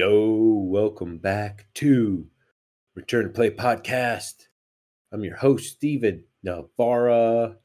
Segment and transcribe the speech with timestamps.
[0.00, 2.26] Yo, welcome back to
[2.94, 4.46] Return to Play Podcast.
[5.12, 7.56] I'm your host, Steven Navarra.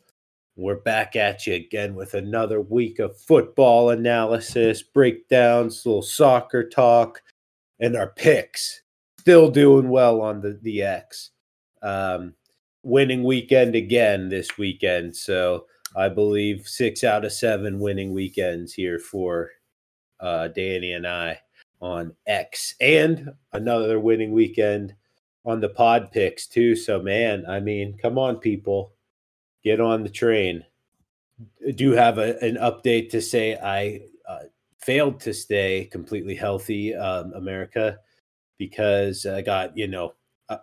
[0.58, 7.22] We're back at you again with another week of football analysis, breakdowns, little soccer talk,
[7.80, 8.82] and our picks.
[9.22, 11.32] Still doing well on the, the X.
[11.82, 12.34] Um,
[12.84, 15.16] winning weekend again this weekend.
[15.16, 19.52] So I believe six out of seven winning weekends here for
[20.20, 21.40] uh, Danny and I
[21.86, 24.96] on X, and another winning weekend
[25.46, 26.76] on the pod picks too.
[26.76, 28.94] So man, I mean, come on, people,
[29.64, 30.64] get on the train.
[31.76, 34.46] Do have a, an update to say I uh,
[34.80, 38.00] failed to stay completely healthy, um, America,
[38.58, 40.16] because I got you know.
[40.50, 40.58] I,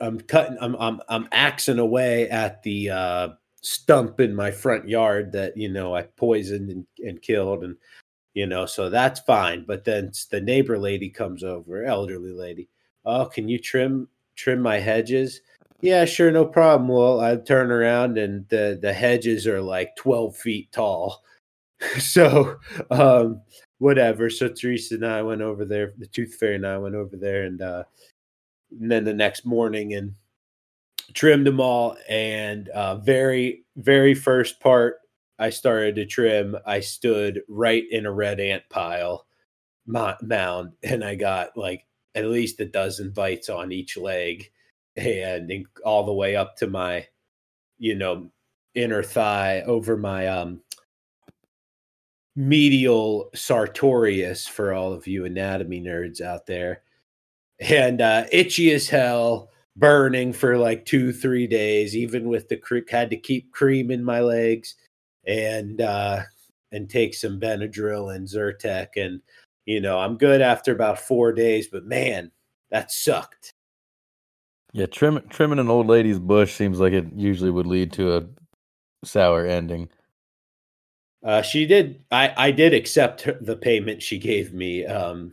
[0.00, 0.56] I'm cutting.
[0.60, 3.28] I'm I'm I'm axing away at the uh,
[3.60, 7.76] stump in my front yard that you know I poisoned and, and killed, and
[8.34, 9.64] you know, so that's fine.
[9.66, 12.68] But then the neighbor lady comes over, elderly lady.
[13.04, 15.40] Oh, can you trim trim my hedges?
[15.80, 16.88] Yeah, sure, no problem.
[16.88, 21.22] Well, I turn around and the the hedges are like twelve feet tall.
[21.98, 22.58] so,
[22.90, 23.40] um,
[23.78, 24.28] whatever.
[24.30, 25.94] So Teresa and I went over there.
[25.98, 27.84] The Tooth Fairy and I went over there, and, uh,
[28.78, 30.14] and then the next morning and
[31.14, 31.96] trimmed them all.
[32.08, 34.99] And uh, very very first part
[35.40, 39.26] I started to trim, I stood right in a red ant pile
[39.86, 44.50] mound, and I got like at least a dozen bites on each leg,
[44.96, 45.50] and
[45.84, 47.06] all the way up to my,
[47.78, 48.30] you know,
[48.74, 50.60] inner thigh over my um
[52.36, 56.82] medial sartorius for all of you anatomy nerds out there,
[57.60, 62.78] and uh, itchy as hell burning for like two three days even with the cre-
[62.90, 64.74] had to keep cream in my legs
[65.26, 66.22] and uh,
[66.72, 69.20] and take some Benadryl and Zyrtec, and
[69.66, 71.68] you know I'm good after about four days.
[71.68, 72.30] But man,
[72.70, 73.54] that sucked.
[74.72, 78.22] Yeah, trim, trimming an old lady's bush seems like it usually would lead to a
[79.04, 79.88] sour ending.
[81.24, 82.02] Uh, she did.
[82.10, 85.32] I I did accept her, the payment she gave me, um,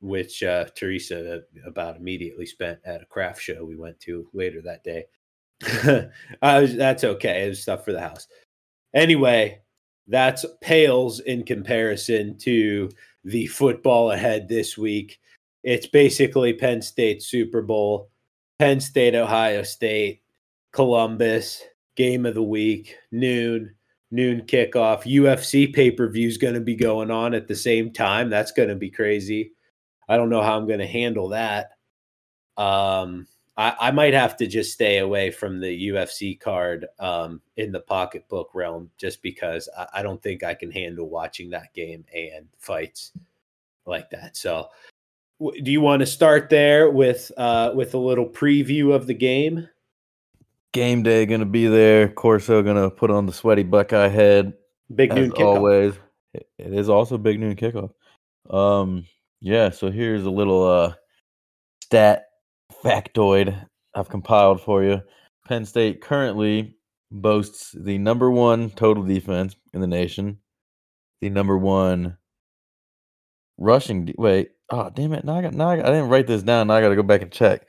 [0.00, 4.82] which uh, Teresa about immediately spent at a craft show we went to later that
[4.82, 5.04] day.
[6.42, 7.44] was, that's okay.
[7.44, 8.26] It was stuff for the house.
[8.94, 9.60] Anyway,
[10.08, 12.90] that's pales in comparison to
[13.24, 15.20] the football ahead this week.
[15.62, 18.10] It's basically Penn State Super Bowl,
[18.58, 20.22] Penn State, Ohio State,
[20.72, 21.62] Columbus,
[21.96, 23.74] game of the week, noon,
[24.10, 25.02] noon kickoff.
[25.02, 28.30] UFC pay per view is going to be going on at the same time.
[28.30, 29.52] That's going to be crazy.
[30.08, 31.70] I don't know how I'm going to handle that.
[32.56, 33.26] Um,
[33.60, 37.80] I, I might have to just stay away from the UFC card um, in the
[37.80, 42.46] pocketbook realm just because I, I don't think I can handle watching that game and
[42.56, 43.12] fights
[43.84, 44.38] like that.
[44.38, 44.68] So,
[45.38, 49.12] w- do you want to start there with uh, with a little preview of the
[49.12, 49.68] game?
[50.72, 52.08] Game day going to be there.
[52.08, 54.54] Corso going to put on the sweaty Buckeye head.
[54.94, 55.56] Big noon kickoff.
[55.56, 55.94] Always,
[56.32, 57.92] it is also big noon kickoff.
[58.48, 59.04] Um,
[59.42, 59.68] yeah.
[59.68, 60.94] So here's a little uh,
[61.82, 62.29] stat
[62.82, 65.02] factoid I've compiled for you.
[65.46, 66.76] Penn State currently
[67.10, 70.38] boasts the number one total defense in the nation,
[71.20, 72.16] the number one
[73.58, 74.06] rushing.
[74.06, 75.24] De- wait, oh damn it!
[75.24, 76.68] Now I got now I, got, I didn't write this down.
[76.68, 77.66] Now I got to go back and check.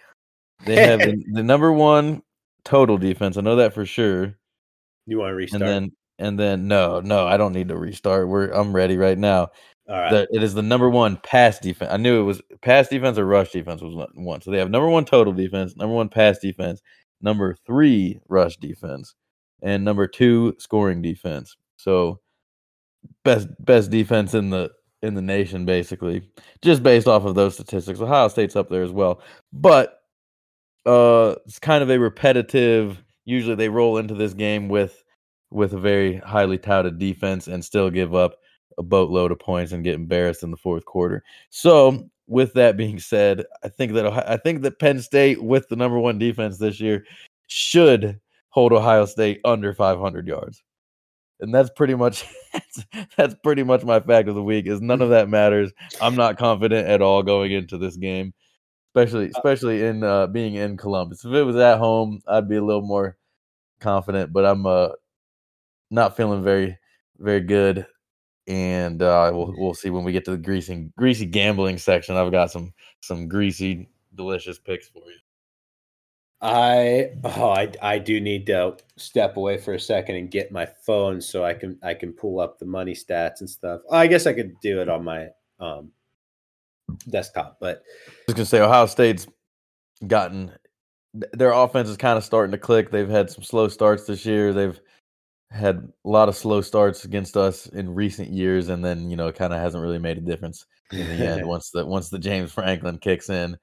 [0.66, 2.22] They have the, the, number one
[2.64, 3.38] total defense.
[3.38, 4.38] I know that for sure.
[5.08, 5.62] You want to restart?
[5.62, 8.28] And then and then no, no, I don't need to restart.
[8.28, 9.50] We're I'm ready right now.
[10.10, 11.92] The, it is the number one pass defense.
[11.92, 14.42] I knew it was pass defense or rush defense was one.
[14.42, 16.82] So they have number one total defense, number one pass defense,
[17.22, 19.16] number three rush defense,
[19.62, 21.58] and number two scoring defense.
[21.78, 22.20] So
[23.24, 24.72] best best defense in the
[25.02, 26.22] in the nation, basically,
[26.62, 28.00] just based off of those statistics.
[28.00, 29.22] Ohio State's up there as well,
[29.52, 30.00] but
[30.86, 33.04] uh, it's kind of a repetitive.
[33.26, 35.04] Usually, they roll into this game with
[35.50, 38.36] with a very highly touted defense and still give up
[38.78, 41.24] a boatload of points and get embarrassed in the fourth quarter.
[41.50, 45.76] So, with that being said, I think that I think that Penn State, with the
[45.76, 47.06] number one defense this year,
[47.48, 48.20] should
[48.50, 50.64] hold Ohio State under 500 yards,
[51.40, 52.86] and that's pretty much that's,
[53.18, 54.68] that's pretty much my fact of the week.
[54.68, 55.72] Is none of that matters.
[56.02, 58.34] I'm not confident at all going into this game,
[58.90, 61.26] especially uh especially in uh, being in Columbus.
[61.26, 63.18] If it was at home, I'd be a little more
[63.82, 64.90] confident, but I'm uh,
[65.90, 66.78] not feeling very
[67.18, 67.86] very good
[68.52, 72.18] and uh, we'll we'll see when we get to the greasy greasy gambling section.
[72.18, 75.18] I've got some some greasy delicious picks for you.
[76.42, 80.66] I oh I I do need to step away for a second and get my
[80.66, 83.80] phone so I can I can pull up the money stats and stuff.
[83.90, 85.30] I guess I could do it on my
[85.62, 85.92] um
[87.10, 87.58] desktop.
[87.62, 89.28] But I was gonna say Ohio State's
[90.08, 90.52] gotten
[91.14, 92.92] their offense is kind of starting to click.
[92.92, 94.52] They've had some slow starts this year.
[94.52, 94.80] They've
[95.52, 99.28] had a lot of slow starts against us in recent years, and then you know
[99.28, 102.20] it kind of hasn't really made a difference in the end once the once the
[102.20, 103.58] James Franklin kicks in.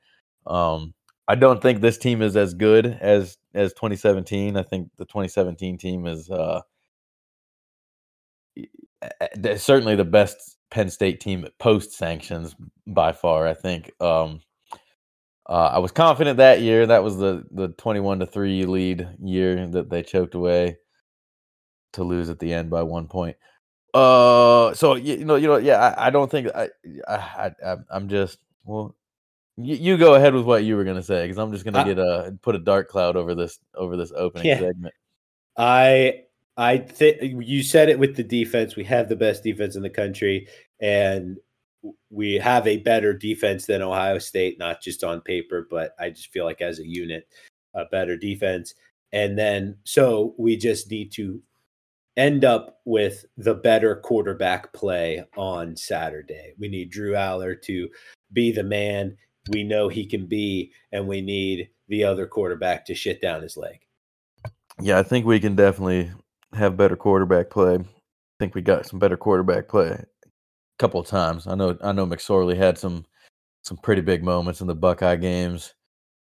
[0.46, 0.94] Um,
[1.26, 4.56] I don't think this team is as good as as 2017.
[4.56, 6.60] I think the 2017 team is uh,
[9.56, 12.54] certainly the best Penn State team post sanctions
[12.86, 13.46] by far.
[13.48, 13.92] I think.
[14.00, 14.40] Um,
[15.48, 16.86] uh, I was confident that year.
[16.86, 20.76] That was the the 21 to three lead year that they choked away
[21.92, 23.36] to lose at the end by one point.
[23.94, 26.68] Uh, so you, know, you know, yeah, I, I don't think I,
[27.06, 28.94] I, I, I'm just well.
[29.60, 31.98] You, you go ahead with what you were gonna say because I'm just gonna get
[31.98, 34.60] a put a dark cloud over this over this opening yeah.
[34.60, 34.94] segment.
[35.56, 36.22] I
[36.56, 38.76] I think you said it with the defense.
[38.76, 40.46] We have the best defense in the country,
[40.80, 41.38] and
[42.10, 46.32] we have a better defense than Ohio State, not just on paper, but I just
[46.32, 47.28] feel like as a unit,
[47.74, 48.74] a better defense.
[49.12, 51.40] And then so we just need to
[52.18, 56.52] end up with the better quarterback play on Saturday.
[56.58, 57.88] We need Drew Allar to
[58.32, 59.16] be the man
[59.50, 63.56] we know he can be, and we need the other quarterback to shit down his
[63.56, 63.80] leg.
[64.80, 66.10] Yeah, I think we can definitely
[66.52, 67.76] have better quarterback play.
[67.76, 67.84] I
[68.38, 70.06] think we got some better quarterback play a
[70.78, 71.46] couple of times.
[71.46, 73.06] I know I know McSorley had some
[73.62, 75.74] some pretty big moments in the Buckeye games.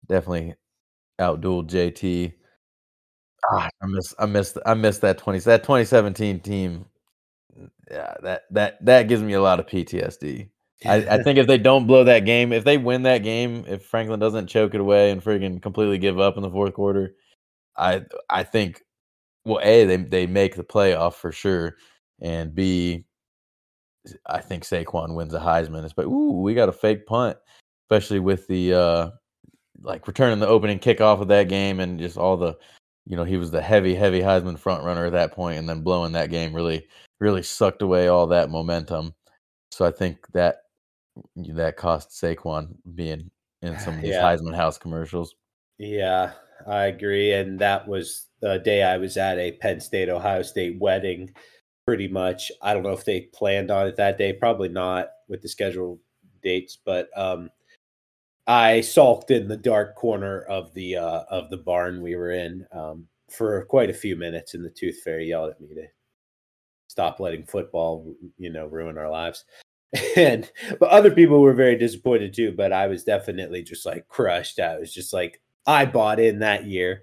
[0.09, 0.55] Definitely
[1.21, 2.33] outdueled JT.
[3.51, 6.87] Ah, I miss I miss I miss that twenty that twenty seventeen team.
[7.91, 10.49] Yeah, that that that gives me a lot of PTSD.
[10.85, 13.87] I, I think if they don't blow that game, if they win that game, if
[13.87, 17.15] Franklin doesn't choke it away and friggin' completely give up in the fourth quarter,
[17.77, 18.83] I I think
[19.45, 21.77] well, a they they make the playoff for sure,
[22.21, 23.07] and b
[24.27, 25.85] I think Saquon wins a Heisman.
[25.85, 27.39] It's but ooh, we got a fake punt,
[27.85, 29.11] especially with the uh
[29.83, 32.57] like returning the opening kickoff of that game and just all the
[33.07, 35.83] you know, he was the heavy, heavy Heisman front runner at that point, and then
[35.83, 36.87] blowing that game really,
[37.21, 39.15] really sucked away all that momentum.
[39.71, 40.57] So I think that
[41.37, 43.31] that cost Saquon being
[43.63, 44.23] in some of these yeah.
[44.23, 45.35] Heisman House commercials.
[45.79, 46.33] Yeah,
[46.67, 47.33] I agree.
[47.33, 51.31] And that was the day I was at a Penn State Ohio State wedding.
[51.87, 54.33] Pretty much, I don't know if they planned on it that day.
[54.33, 56.01] Probably not with the schedule
[56.43, 57.51] dates, but um,
[58.47, 62.67] I sulked in the dark corner of the uh, of the barn we were in
[62.73, 65.87] um, for quite a few minutes, and the tooth fairy yelled at me to
[66.89, 69.45] stop letting football, you know, ruin our lives.
[70.17, 70.51] And
[70.81, 72.53] but other people were very disappointed too.
[72.53, 74.61] But I was definitely just like crushed.
[74.61, 77.03] I was just like I bought in that year,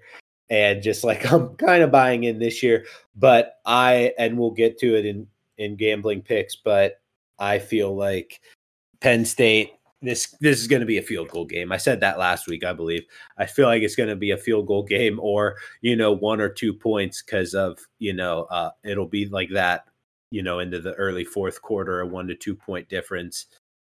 [0.50, 2.86] and just like I'm kind of buying in this year.
[3.16, 5.26] But I and we'll get to it in
[5.58, 7.00] in gambling picks, but
[7.38, 8.40] I feel like
[9.00, 11.72] Penn State this this is going to be a field goal game.
[11.72, 13.04] I said that last week, I believe.
[13.38, 16.40] I feel like it's going to be a field goal game, or you know, one
[16.40, 19.86] or two points because of you know, uh, it'll be like that,
[20.30, 23.46] you know, into the early fourth quarter, a one to two point difference.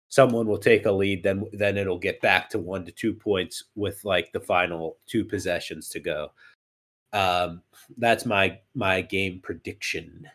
[0.08, 3.64] Someone will take a lead, then then it'll get back to one to two points
[3.74, 6.32] with like the final two possessions to go.
[7.14, 7.62] Um,
[7.96, 10.28] that's my my game prediction.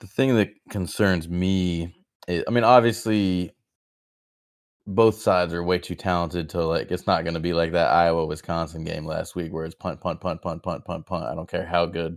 [0.00, 1.94] The thing that concerns me,
[2.28, 3.52] is, I mean, obviously
[4.88, 7.92] both sides are way too talented to like it's not going to be like that
[7.92, 11.24] Iowa Wisconsin game last week where it's punt punt punt punt punt punt punt.
[11.24, 12.16] I don't care how good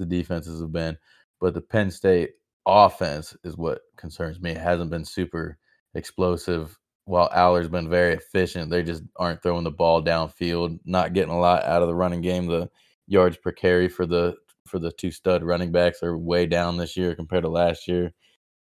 [0.00, 0.98] the defenses have been,
[1.40, 2.30] but the Penn State
[2.66, 4.50] offense is what concerns me.
[4.50, 5.58] It hasn't been super
[5.94, 6.76] explosive.
[7.04, 11.38] While Allar's been very efficient, they just aren't throwing the ball downfield, not getting a
[11.38, 12.46] lot out of the running game.
[12.46, 12.68] The
[13.06, 14.34] yards per carry for the
[14.66, 18.12] for the two stud running backs are way down this year compared to last year.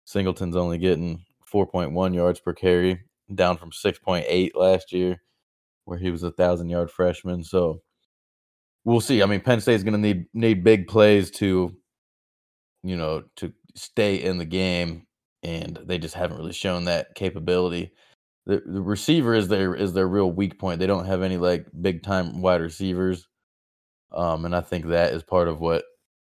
[0.03, 5.21] Singleton's only getting 4.1 yards per carry down from 6.8 last year,
[5.85, 7.43] where he was a thousand yard freshman.
[7.43, 7.81] So
[8.85, 9.21] we'll see.
[9.21, 11.75] I mean, Penn State's going to need need big plays to,
[12.83, 15.05] you know, to stay in the game,
[15.43, 17.91] and they just haven't really shown that capability.
[18.45, 20.79] The, the receiver is their is their real weak point.
[20.79, 23.27] They don't have any like big time wide receivers,
[24.11, 25.83] um, and I think that is part of what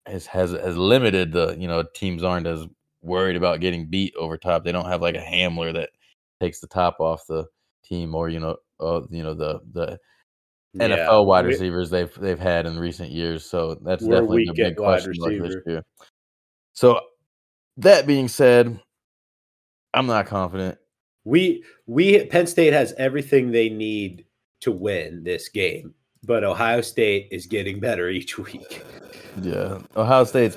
[0.07, 2.67] has has has limited the you know teams aren't as
[3.03, 4.65] worried about getting beat over top.
[4.65, 5.91] They don't have like a Hamler that
[6.41, 7.47] takes the top off the
[7.85, 9.99] team, or you know, uh, you know the the
[10.75, 13.45] yeah, NFL wide receivers they've they've had in recent years.
[13.45, 15.83] So that's definitely a big question this year.
[16.73, 17.01] So
[17.79, 18.79] that being said,
[19.95, 20.79] I'm not confident.
[21.25, 24.27] We we Penn State has everything they need
[24.61, 28.83] to win this game, but Ohio State is getting better each week.
[29.41, 30.57] Yeah, Ohio State's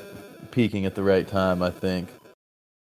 [0.51, 2.09] peaking at the right time, I think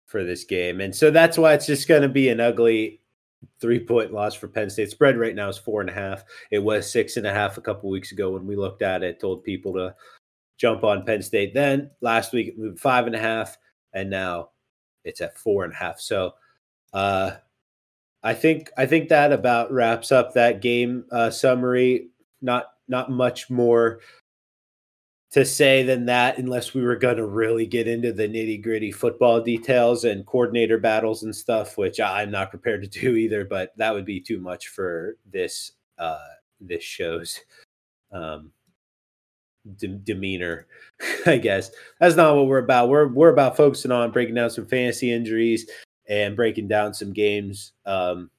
[0.06, 0.82] for this game.
[0.82, 3.02] And so that's why it's just going to be an ugly
[3.60, 4.92] three point loss for Penn State.
[4.92, 6.24] Spread right now is four and a half.
[6.52, 9.20] It was six and a half a couple weeks ago when we looked at it.
[9.20, 9.96] Told people to
[10.58, 11.54] jump on Penn State.
[11.54, 13.58] Then last week it moved five and a half,
[13.94, 14.50] and now
[15.04, 16.00] it's at four and a half.
[16.00, 16.34] So,
[16.94, 17.32] uh,
[18.24, 22.10] I think I think that about wraps up that game uh, summary.
[22.42, 24.00] Not not much more
[25.36, 28.90] to say than that, unless we were going to really get into the nitty gritty
[28.90, 33.44] football details and coordinator battles and stuff, which I'm not prepared to do either.
[33.44, 36.24] But that would be too much for this uh,
[36.62, 37.42] this show's
[38.14, 38.50] um,
[39.76, 40.68] de- demeanor,
[41.26, 41.70] I guess.
[42.00, 42.88] That's not what we're about.
[42.88, 45.70] We're we're about focusing on breaking down some fantasy injuries
[46.08, 48.30] and breaking down some games, um,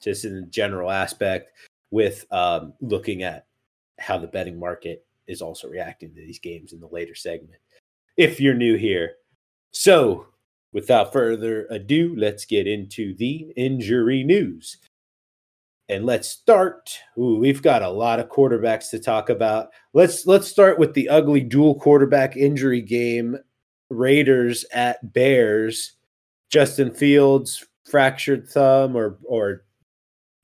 [0.00, 1.52] just in the general aspect,
[1.90, 3.44] with um, looking at
[3.98, 7.58] how the betting market is also reacting to these games in the later segment.
[8.16, 9.14] If you're new here.
[9.72, 10.26] So,
[10.72, 14.78] without further ado, let's get into the injury news.
[15.88, 16.98] And let's start.
[17.18, 19.68] Ooh, we've got a lot of quarterbacks to talk about.
[19.92, 23.36] Let's let's start with the ugly dual quarterback injury game.
[23.90, 25.92] Raiders at Bears.
[26.50, 29.64] Justin Fields fractured thumb or or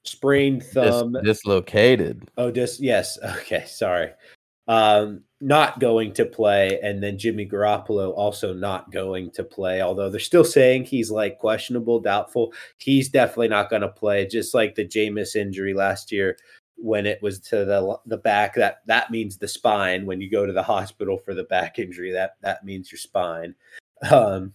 [0.05, 1.15] sprained thumb.
[1.15, 2.31] Dis- dislocated.
[2.37, 3.19] Oh, just yes.
[3.39, 4.11] Okay, sorry
[4.69, 9.83] um, not going to play, and then Jimmy Garoppolo also not going to play.
[9.83, 12.53] Although they're still saying he's like questionable, doubtful.
[12.79, 14.27] He's definitely not going to play.
[14.27, 16.37] Just like the Jameis injury last year
[16.77, 18.55] when it was to the the back.
[18.55, 20.07] That that means the spine.
[20.07, 23.55] When you go to the hospital for the back injury, that that means your spine.
[24.11, 24.55] Um,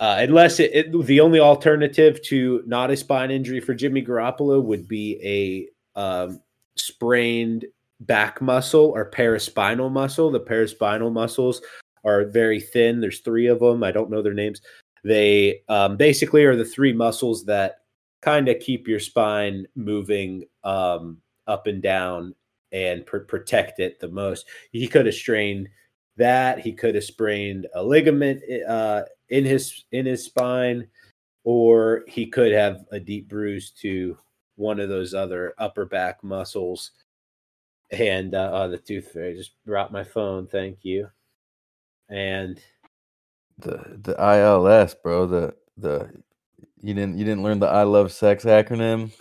[0.00, 4.62] uh, unless it, it, the only alternative to not a spine injury for Jimmy Garoppolo
[4.62, 6.40] would be a um,
[6.76, 7.64] sprained
[8.00, 10.30] back muscle or paraspinal muscle.
[10.30, 11.60] The paraspinal muscles
[12.04, 13.00] are very thin.
[13.00, 13.82] There's three of them.
[13.82, 14.60] I don't know their names.
[15.04, 17.80] They um, basically are the three muscles that
[18.20, 22.34] kind of keep your spine moving um, up and down
[22.72, 24.46] and pr- protect it the most.
[24.72, 25.68] He could have strained
[26.16, 26.58] that.
[26.60, 30.86] He could have sprained a ligament uh, in his in his spine,
[31.44, 34.18] or he could have a deep bruise to
[34.56, 36.90] one of those other upper back muscles
[37.90, 40.46] and uh, oh, the tooth fairy just dropped my phone.
[40.46, 41.08] Thank you.
[42.08, 42.60] And
[43.58, 45.26] the the ILS, bro.
[45.26, 46.10] The the
[46.82, 49.12] you didn't you didn't learn the I love sex acronym.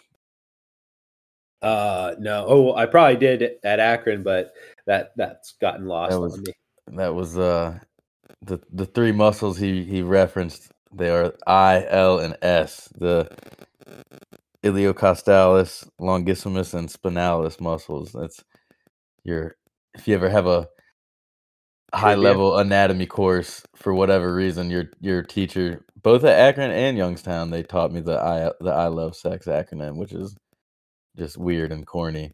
[1.61, 2.45] Uh no.
[2.47, 4.53] Oh, I probably did at Akron, but
[4.85, 6.53] that that's gotten lost that was, on me.
[6.87, 7.79] That was uh
[8.41, 10.71] the the three muscles he he referenced.
[10.93, 12.89] They are I, L, and S.
[12.97, 13.29] The
[14.67, 18.11] iliocostalis, longissimus, and spinalis muscles.
[18.11, 18.43] That's
[19.23, 19.55] your
[19.95, 20.67] if you ever have a
[21.93, 27.49] high level anatomy course for whatever reason, your your teacher, both at Akron and Youngstown,
[27.49, 30.35] they taught me the I the I love sex acronym, which is
[31.17, 32.33] just weird and corny.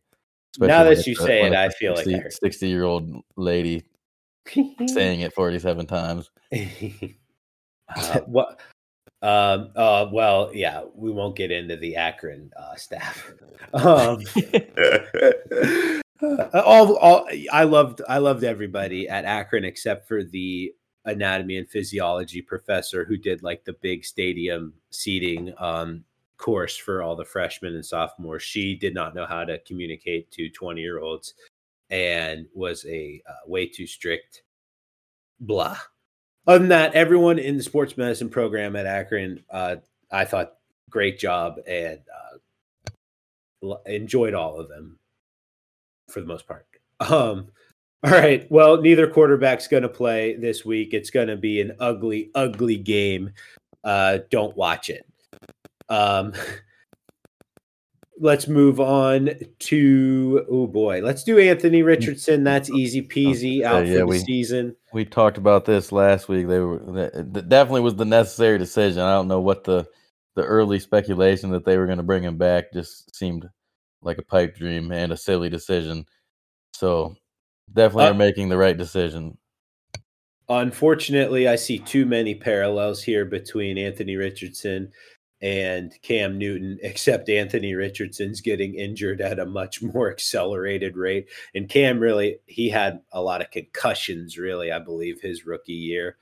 [0.60, 3.84] now that you a, say it, I feel 60, like sixty year old lady
[4.88, 6.30] saying it forty seven times.
[6.54, 8.60] uh, what?
[9.24, 13.32] Um, uh, well, yeah, we won't get into the Akron uh, staff.
[13.74, 14.22] Um,
[16.54, 20.74] all, all I loved I loved everybody at Akron except for the
[21.06, 26.04] anatomy and physiology professor who did like the big stadium seating um,
[26.38, 28.44] course for all the freshmen and sophomores.
[28.44, 31.34] She did not know how to communicate to 20 year olds
[31.90, 34.44] and was a uh, way too strict
[35.40, 35.78] blah.
[36.46, 39.78] Other than that, everyone in the sports medicine program at Akron, uh,
[40.12, 40.56] I thought
[40.90, 42.00] great job and
[43.64, 45.00] uh, enjoyed all of them
[46.10, 46.66] for the most part.
[47.00, 47.48] Um,
[48.04, 48.50] all right.
[48.52, 50.94] Well, neither quarterback's going to play this week.
[50.94, 53.32] It's going to be an ugly, ugly game.
[53.84, 55.06] Uh, don't watch it.
[55.88, 56.34] Um,
[58.24, 62.44] let's move on to oh boy, let's do Anthony Richardson.
[62.44, 64.76] That's easy peasy out yeah, for the we, season.
[64.94, 66.48] We talked about this last week.
[66.48, 69.02] They were that definitely was the necessary decision.
[69.02, 69.86] I don't know what the
[70.36, 73.48] the early speculation that they were going to bring him back just seemed
[74.02, 76.06] like a pipe dream and a silly decision.
[76.74, 77.16] So
[77.72, 79.38] definitely uh, are making the right decision.
[80.50, 84.92] Unfortunately, I see too many parallels here between Anthony Richardson
[85.44, 91.28] and Cam Newton, except Anthony Richardson's getting injured at a much more accelerated rate.
[91.54, 96.18] And Cam really, he had a lot of concussions, really, I believe, his rookie year.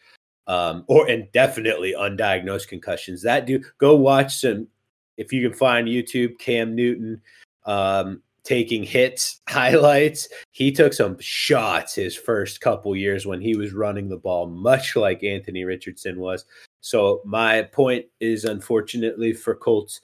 [0.48, 3.22] Um, or and definitely undiagnosed concussions.
[3.22, 4.68] That do go watch some
[5.16, 7.22] if you can find YouTube Cam Newton
[7.66, 10.28] um, taking hits highlights.
[10.52, 14.96] He took some shots his first couple years when he was running the ball, much
[14.96, 16.44] like Anthony Richardson was.
[16.82, 20.02] So my point is, unfortunately for Colts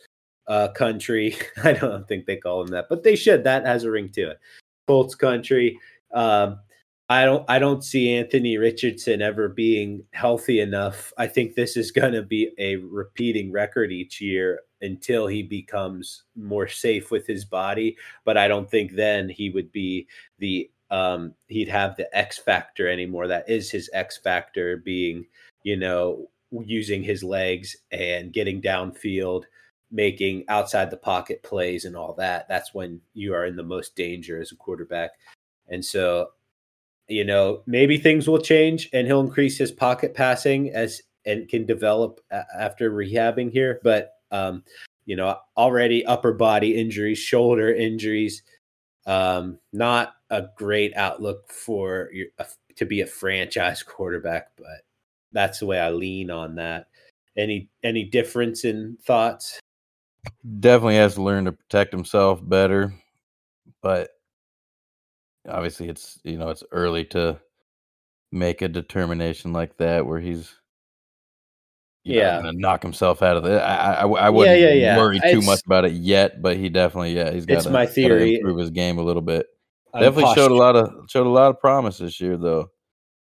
[0.48, 3.44] uh, country, I don't think they call him that, but they should.
[3.44, 4.40] That has a ring to it.
[4.88, 5.78] Colts country.
[6.14, 6.60] Um,
[7.10, 11.14] I don't I don't see Anthony Richardson ever being healthy enough.
[11.18, 16.24] I think this is going to be a repeating record each year until he becomes
[16.36, 20.08] more safe with his body, but I don't think then he would be
[20.40, 23.28] the um he'd have the X factor anymore.
[23.28, 25.26] That is his X factor being,
[25.64, 29.44] you know, using his legs and getting downfield,
[29.92, 32.48] making outside the pocket plays and all that.
[32.48, 35.12] That's when you are in the most danger as a quarterback.
[35.68, 36.30] And so
[37.08, 41.66] you know, maybe things will change and he'll increase his pocket passing as and can
[41.66, 42.22] develop
[42.58, 43.80] after rehabbing here.
[43.84, 44.64] But um,
[45.06, 48.44] you know, already upper body injuries, shoulder injuries,
[49.06, 52.28] um, not a great outlook for your,
[52.76, 54.50] to be a franchise quarterback.
[54.58, 54.82] But
[55.32, 56.88] that's the way I lean on that.
[57.36, 59.60] Any any difference in thoughts?
[60.60, 62.94] Definitely has to learn to protect himself better,
[63.82, 64.10] but
[65.48, 67.40] obviously it's you know it's early to
[68.32, 70.54] make a determination like that where he's
[72.04, 73.62] yeah know, knock himself out of it.
[73.62, 74.98] I I, I wouldn't yeah, yeah, yeah.
[74.98, 78.36] worry too it's, much about it yet, but he definitely yeah he's got my theory
[78.36, 79.48] improve his game a little bit.
[79.94, 82.72] I'm definitely showed a lot of showed a lot of promise this year though.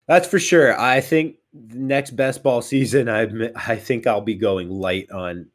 [0.07, 0.79] That's for sure.
[0.79, 5.47] I think next best ball season, I I think I'll be going light on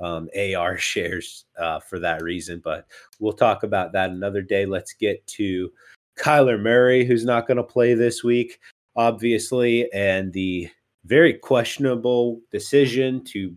[0.00, 2.60] um, AR shares uh, for that reason.
[2.64, 2.86] But
[3.18, 4.66] we'll talk about that another day.
[4.66, 5.70] Let's get to
[6.18, 8.60] Kyler Murray, who's not going to play this week,
[8.96, 10.68] obviously, and the
[11.04, 13.54] very questionable decision to,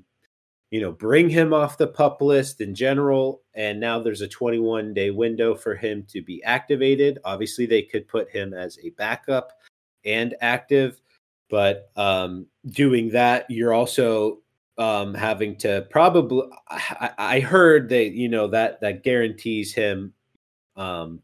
[0.71, 3.41] you know, bring him off the pup list in general.
[3.53, 7.19] And now there's a 21 day window for him to be activated.
[7.25, 9.51] Obviously, they could put him as a backup
[10.05, 11.01] and active,
[11.49, 14.39] but um, doing that, you're also
[14.77, 16.47] um, having to probably.
[16.69, 20.13] I, I heard that you know that that guarantees him
[20.75, 21.21] um,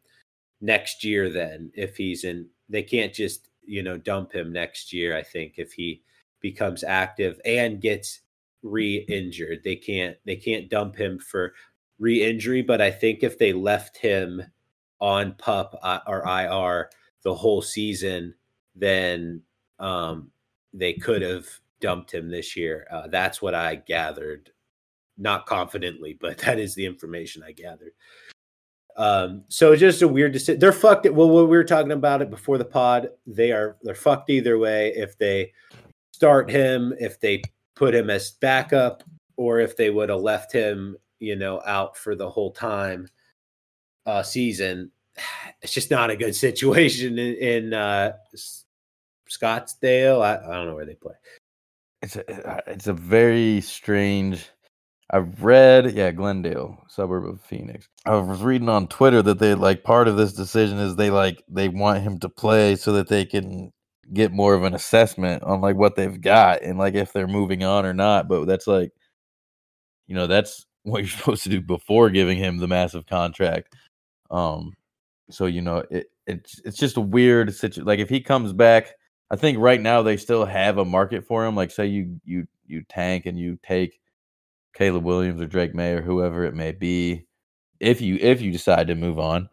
[0.62, 5.16] next year then if he's in they can't just you know dump him next year
[5.16, 6.02] i think if he
[6.42, 8.22] becomes active and gets
[8.62, 11.54] re-injured they can't they can't dump him for
[11.98, 14.42] re-injury but i think if they left him
[15.00, 16.90] on pup uh, or ir
[17.24, 18.34] the whole season
[18.76, 19.42] then
[19.80, 20.30] um
[20.74, 21.48] they could have
[21.82, 24.52] dumped him this year uh, that's what i gathered
[25.18, 27.94] not confidently but that is the information i gathered
[29.00, 30.60] um, so just a weird decision.
[30.60, 31.10] They're fucked.
[31.10, 33.10] Well, we were talking about it before the pod.
[33.26, 34.94] They are they're fucked either way.
[34.94, 35.54] If they
[36.12, 37.42] start him, if they
[37.76, 39.04] put him as backup,
[39.38, 43.08] or if they would have left him, you know, out for the whole time
[44.06, 44.92] uh, season.
[45.62, 48.14] It's just not a good situation in, in uh,
[49.30, 50.22] Scottsdale.
[50.22, 51.16] I, I don't know where they play.
[52.02, 54.50] It's a uh, it's a very strange
[55.12, 57.90] I've read, yeah, Glendale, suburb of Phoenix.
[58.06, 61.44] I was reading on Twitter that they like part of this decision is they like
[61.50, 63.74] they want him to play so that they can
[64.14, 67.64] get more of an assessment on like what they've got and like if they're moving
[67.64, 68.28] on or not.
[68.28, 68.92] But that's like,
[70.08, 73.76] you know, that's what you're supposed to do before giving him the massive contract.
[74.30, 74.74] Um,
[75.32, 77.86] so you know, it it's it's just a weird situation.
[77.86, 78.94] Like if he comes back,
[79.32, 81.56] I think right now they still have a market for him.
[81.56, 84.00] Like say you you you tank and you take
[84.74, 87.26] Caleb Williams or Drake Maye or whoever it may be,
[87.80, 89.50] if you if you decide to move on.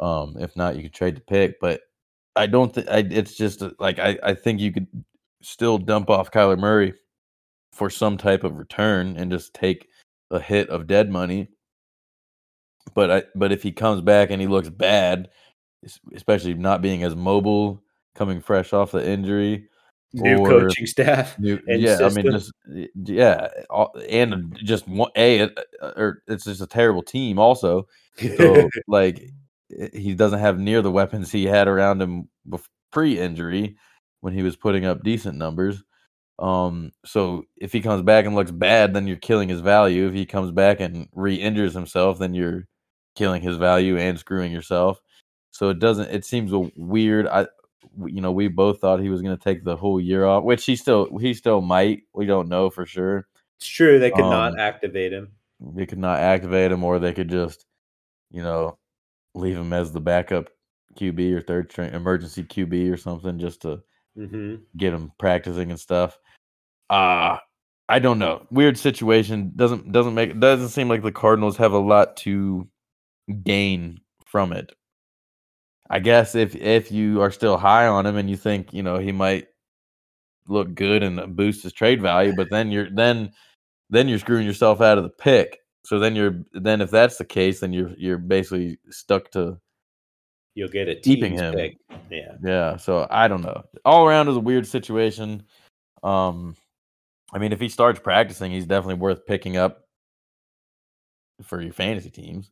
[0.00, 1.60] Um, if not, you could trade the pick.
[1.60, 1.82] But
[2.36, 4.86] I don't think it's just uh, like I, I think you could
[5.42, 6.94] still dump off Kyler Murray
[7.72, 9.88] for some type of return and just take
[10.30, 11.48] a hit of dead money.
[12.94, 15.28] But I but if he comes back and he looks bad,
[16.14, 17.83] especially not being as mobile,
[18.14, 19.68] coming fresh off the injury,
[20.12, 21.38] new coaching staff.
[21.38, 22.06] New, yeah, system.
[22.06, 22.52] I mean, just
[22.94, 23.48] yeah,
[24.08, 25.48] and just one, a uh,
[25.96, 27.38] or it's just a terrible team.
[27.38, 27.86] Also,
[28.36, 29.30] so like
[29.92, 32.28] he doesn't have near the weapons he had around him
[32.92, 33.76] pre-injury
[34.20, 35.82] when he was putting up decent numbers.
[36.38, 40.08] Um, so if he comes back and looks bad, then you're killing his value.
[40.08, 42.66] If he comes back and re-injures himself, then you're
[43.14, 45.00] killing his value and screwing yourself.
[45.50, 46.10] So it doesn't.
[46.10, 47.26] It seems a weird.
[47.28, 47.46] I
[48.06, 50.64] you know, we both thought he was going to take the whole year off, which
[50.64, 52.02] he still he still might.
[52.14, 53.26] We don't know for sure.
[53.58, 55.32] It's true they could um, not activate him.
[55.60, 57.66] They could not activate him, or they could just,
[58.30, 58.78] you know,
[59.34, 60.50] leave him as the backup
[60.98, 63.82] QB or third string emergency QB or something, just to
[64.16, 64.56] mm-hmm.
[64.76, 66.18] get him practicing and stuff.
[66.90, 67.38] Uh
[67.88, 68.46] I don't know.
[68.50, 69.52] Weird situation.
[69.56, 72.66] Doesn't doesn't make doesn't seem like the Cardinals have a lot to
[73.42, 74.72] gain from it.
[75.90, 78.98] I guess if if you are still high on him and you think you know
[78.98, 79.48] he might
[80.48, 83.32] look good and boost his trade value, but then you're then
[83.90, 85.58] then you're screwing yourself out of the pick.
[85.84, 89.58] So then you're then if that's the case, then you're you're basically stuck to
[90.54, 91.54] you'll get a keeping him.
[91.54, 91.76] Pick.
[92.10, 92.76] Yeah, yeah.
[92.76, 93.62] So I don't know.
[93.84, 95.44] All around is a weird situation.
[96.02, 96.56] Um,
[97.32, 99.84] I mean, if he starts practicing, he's definitely worth picking up
[101.42, 102.50] for your fantasy teams.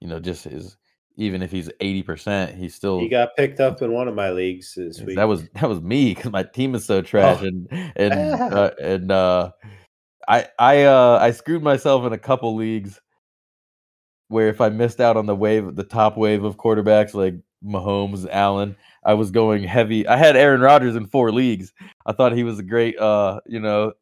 [0.00, 0.76] You know, just his
[1.16, 4.30] even if he's eighty percent, he's still he got picked up in one of my
[4.30, 5.16] leagues this week.
[5.16, 7.46] That was that was me because my team is so trash oh.
[7.46, 8.12] and and
[8.54, 9.52] uh, and uh,
[10.28, 13.00] I I uh I screwed myself in a couple leagues
[14.28, 18.28] where if I missed out on the wave, the top wave of quarterbacks like Mahomes,
[18.30, 20.06] Allen, I was going heavy.
[20.06, 21.72] I had Aaron Rodgers in four leagues.
[22.06, 23.92] I thought he was a great, uh, you know,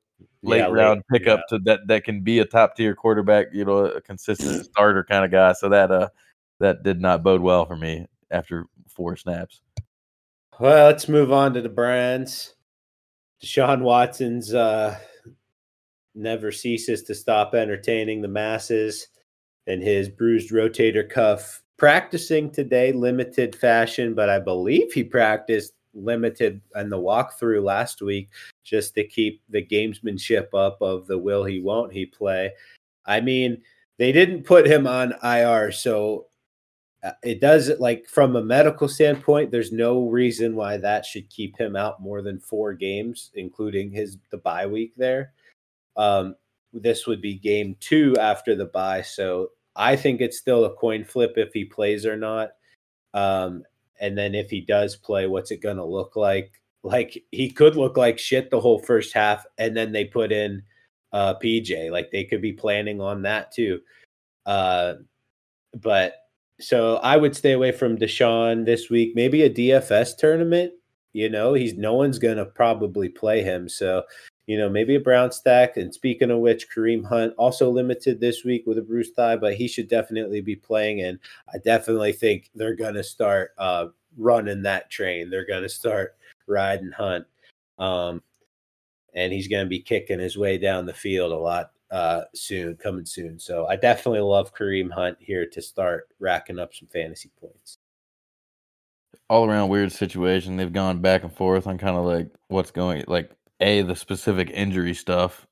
[0.43, 1.59] late yeah, round late, pickup yeah.
[1.59, 5.25] to that that can be a top tier quarterback, you know, a consistent starter kind
[5.25, 5.53] of guy.
[5.53, 6.09] So that uh
[6.63, 9.61] that did not bode well for me after four snaps.
[10.61, 12.55] Well, let's move on to the Browns.
[13.45, 14.97] Deshaun Watson's uh
[16.15, 19.09] never ceases to stop entertaining the masses
[19.67, 26.61] and his bruised rotator cuff practicing today limited fashion but i believe he practiced limited
[26.77, 28.29] in the walkthrough last week
[28.63, 32.51] just to keep the gamesmanship up of the will he won't he play
[33.07, 33.57] i mean
[33.97, 36.27] they didn't put him on ir so
[37.23, 41.59] it does it like from a medical standpoint there's no reason why that should keep
[41.59, 45.33] him out more than four games including his the bye week there
[45.97, 46.37] um,
[46.73, 49.03] this would be game two after the bye.
[49.03, 52.51] So I think it's still a coin flip if he plays or not.
[53.15, 53.65] Um,
[54.01, 56.53] and then if he does play, what's it going to look like?
[56.83, 60.65] Like he could look like shit the whole first half, and then they put in
[61.13, 61.93] uh, PJ.
[61.93, 63.81] Like they could be planning on that too.
[64.47, 64.95] Uh,
[65.81, 66.15] but
[66.61, 69.13] so I would stay away from Deshaun this week.
[69.15, 70.73] Maybe a DFS tournament.
[71.13, 73.69] You know, he's no one's gonna probably play him.
[73.69, 74.05] So
[74.47, 75.77] you know, maybe a brown stack.
[75.77, 79.55] And speaking of which, Kareem Hunt also limited this week with a bruised thigh, but
[79.55, 81.01] he should definitely be playing.
[81.01, 81.19] And
[81.53, 83.87] I definitely think they're to start uh,
[84.19, 85.31] running that train.
[85.31, 87.25] They're to start riding Hunt.
[87.79, 88.23] Um,
[89.15, 92.75] and he's going to be kicking his way down the field a lot uh, soon,
[92.77, 93.39] coming soon.
[93.39, 97.79] So I definitely love Kareem Hunt here to start racking up some fantasy points.
[99.29, 100.57] All around weird situation.
[100.57, 104.51] They've gone back and forth on kind of like what's going like a the specific
[104.51, 105.47] injury stuff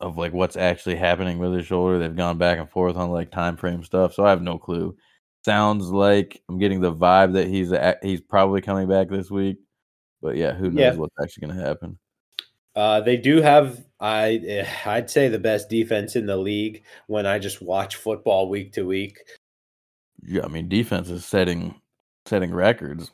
[0.00, 1.98] of like what's actually happening with his shoulder.
[1.98, 4.96] They've gone back and forth on like time frame stuff, so I have no clue.
[5.46, 9.56] Sounds like I'm getting the vibe that he's he's probably coming back this week,
[10.20, 10.94] but yeah, who knows yeah.
[10.94, 11.98] what's actually going to happen.
[12.76, 17.26] Uh, they do have I eh, I'd say the best defense in the league when
[17.26, 19.18] I just watch football week to week.
[20.22, 21.80] Yeah, I mean defense is setting
[22.26, 23.10] setting records.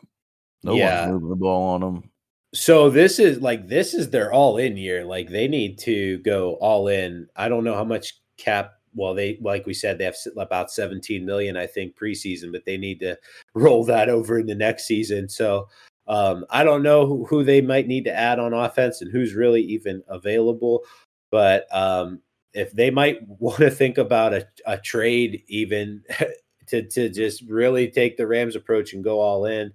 [0.62, 1.03] No yeah.
[1.03, 2.11] one's moving the ball on them.
[2.55, 5.05] So this is like this is their all in year.
[5.05, 7.29] Like they need to go all in.
[7.37, 8.73] I don't know how much cap.
[8.95, 12.79] Well, they like we said they have about 17 million, I think, preseason, but they
[12.79, 13.19] need to
[13.55, 15.29] roll that over in the next season.
[15.29, 15.69] So
[16.09, 19.35] um, I don't know who, who, they might need to add on offense and who's
[19.35, 20.85] really even available.
[21.31, 22.21] But um,
[22.53, 26.03] if they might want to think about a, a trade, even
[26.69, 29.73] to to just really take the Rams approach and go all in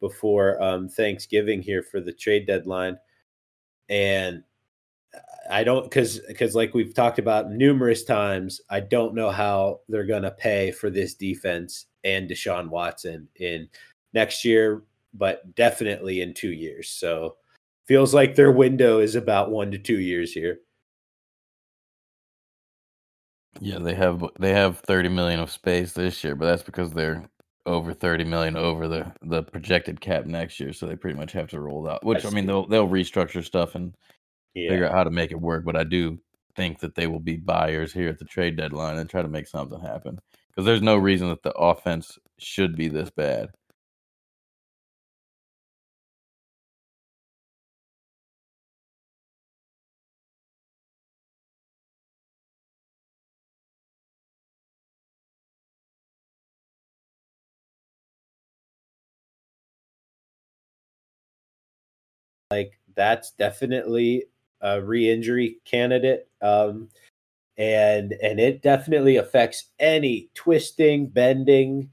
[0.00, 2.98] before um, Thanksgiving here for the trade deadline,
[3.88, 4.42] and
[5.50, 10.06] I don't because because like we've talked about numerous times, I don't know how they're
[10.06, 13.68] gonna pay for this defense and Deshaun Watson in
[14.12, 14.82] next year,
[15.16, 16.88] but definitely in two years.
[16.88, 17.36] So
[17.86, 20.58] feels like their window is about one to two years here.
[23.60, 27.24] Yeah, they have they have 30 million of space this year, but that's because they're
[27.66, 31.48] over 30 million over the the projected cap next year so they pretty much have
[31.48, 33.92] to roll out which i, I mean they'll they'll restructure stuff and
[34.54, 34.70] yeah.
[34.70, 36.18] figure out how to make it work but i do
[36.54, 39.48] think that they will be buyers here at the trade deadline and try to make
[39.48, 43.48] something happen because there's no reason that the offense should be this bad
[62.56, 64.24] like that's definitely
[64.60, 66.28] a re-injury candidate.
[66.42, 66.88] Um,
[67.58, 71.90] and and it definitely affects any twisting, bending,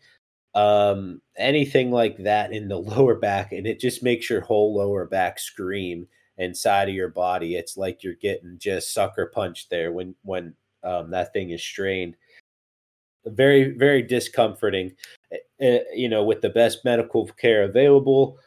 [0.56, 5.06] um, anything like that in the lower back, and it just makes your whole lower
[5.06, 7.56] back scream inside of your body.
[7.56, 12.16] It's like you're getting just sucker punched there when when um, that thing is strained.
[13.26, 14.92] Very very discomforting.
[15.62, 18.38] Uh, you know, with the best medical care available,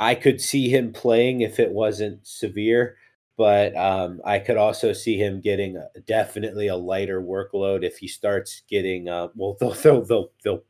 [0.00, 2.96] I could see him playing if it wasn't severe,
[3.36, 8.08] but um, I could also see him getting a, definitely a lighter workload if he
[8.08, 9.08] starts getting.
[9.08, 10.64] Uh, well, they'll, they'll they'll they'll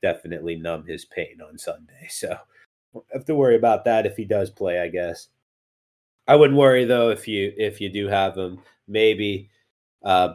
[0.00, 2.38] definitely numb his pain on Sunday, so
[3.12, 4.80] have to worry about that if he does play.
[4.80, 5.28] I guess
[6.28, 8.60] I wouldn't worry though if you if you do have him.
[8.86, 9.50] Maybe
[10.04, 10.34] uh,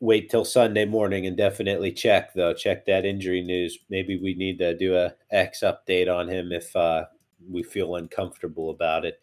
[0.00, 2.54] wait till Sunday morning and definitely check though.
[2.54, 3.78] Check that injury news.
[3.90, 7.04] Maybe we need to do a X update on him if uh,
[7.50, 9.20] we feel uncomfortable about it.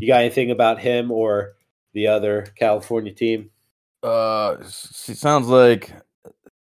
[0.00, 1.54] You got anything about him or
[1.92, 3.50] the other California team?
[4.02, 5.92] Uh, it sounds like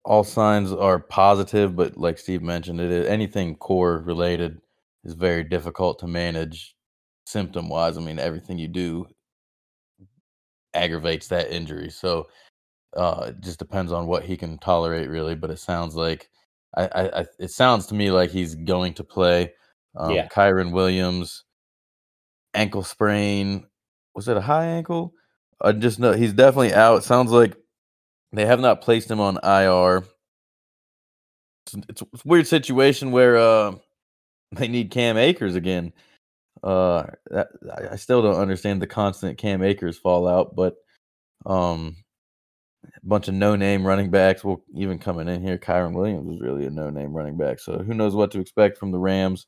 [0.04, 4.60] all signs are positive, but like Steve mentioned, it is anything core related
[5.04, 6.74] is very difficult to manage
[7.26, 7.96] symptom wise.
[7.96, 9.06] I mean, everything you do
[10.74, 11.90] aggravates that injury.
[11.90, 12.28] So
[12.96, 15.34] uh, it just depends on what he can tolerate, really.
[15.34, 16.30] But it sounds like
[16.76, 19.52] I, I, I it sounds to me like he's going to play.
[19.96, 20.28] Um, yeah.
[20.28, 21.44] Kyren Williams,
[22.54, 23.66] ankle sprain.
[24.14, 25.12] Was it a high ankle?
[25.60, 27.04] I just know he's definitely out.
[27.04, 27.56] Sounds like
[28.32, 30.04] they have not placed him on IR.
[31.66, 33.74] It's, it's, it's a weird situation where uh,
[34.52, 35.92] they need Cam Akers again.
[36.62, 37.48] Uh, that,
[37.90, 40.74] I still don't understand the constant Cam Akers fallout, but
[41.46, 41.96] um,
[42.84, 44.42] a bunch of no-name running backs.
[44.42, 47.60] Well, even coming in here, Kyren Williams is really a no-name running back.
[47.60, 49.46] So who knows what to expect from the Rams?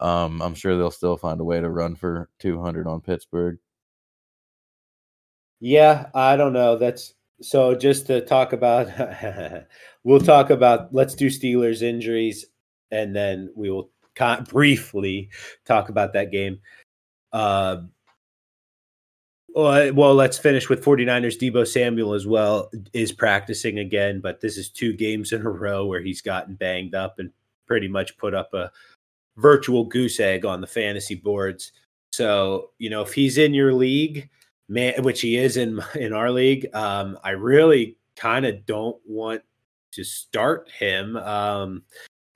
[0.00, 3.58] Um, I'm sure they'll still find a way to run for 200 on Pittsburgh.
[5.60, 6.76] Yeah, I don't know.
[6.76, 7.74] That's so.
[7.74, 8.88] Just to talk about,
[10.04, 10.92] we'll talk about.
[10.92, 12.44] Let's do Steelers injuries,
[12.90, 13.90] and then we will
[14.48, 15.30] briefly
[15.64, 16.60] talk about that game.
[17.32, 17.78] Uh,
[19.56, 21.38] well, let's finish with 49ers.
[21.38, 25.86] Deebo Samuel as well is practicing again, but this is two games in a row
[25.86, 27.30] where he's gotten banged up and
[27.66, 28.70] pretty much put up a
[29.36, 31.72] virtual goose egg on the fantasy boards.
[32.10, 34.28] So, you know, if he's in your league,
[34.68, 39.42] man, which he is in in our league, um, I really kind of don't want
[39.92, 41.16] to start him.
[41.16, 41.82] Um,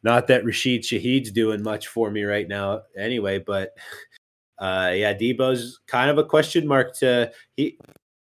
[0.03, 3.39] not that Rashid Shaheed's doing much for me right now, anyway.
[3.39, 3.77] But
[4.59, 6.97] uh, yeah, Deebo's kind of a question mark.
[6.99, 7.79] To he,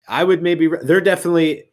[0.07, 1.71] I would maybe they're definitely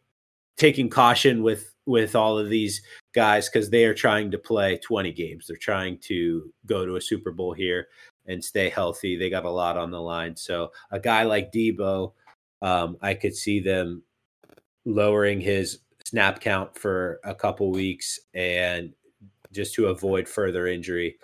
[0.57, 5.11] taking caution with with all of these guys because they are trying to play 20
[5.11, 5.47] games.
[5.47, 7.87] They're trying to go to a Super Bowl here
[8.27, 9.17] and stay healthy.
[9.17, 10.35] They got a lot on the line.
[10.35, 12.13] So a guy like Deebo,
[12.61, 14.03] um, I could see them
[14.85, 18.93] lowering his snap count for a couple weeks and
[19.51, 21.17] just to avoid further injury.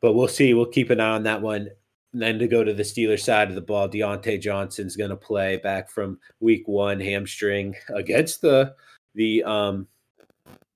[0.00, 0.54] But we'll see.
[0.54, 1.68] We'll keep an eye on that one.
[2.12, 5.16] And then to go to the Steelers side of the ball, Diontae Johnson's going to
[5.16, 8.74] play back from week one hamstring against the
[9.14, 9.86] the um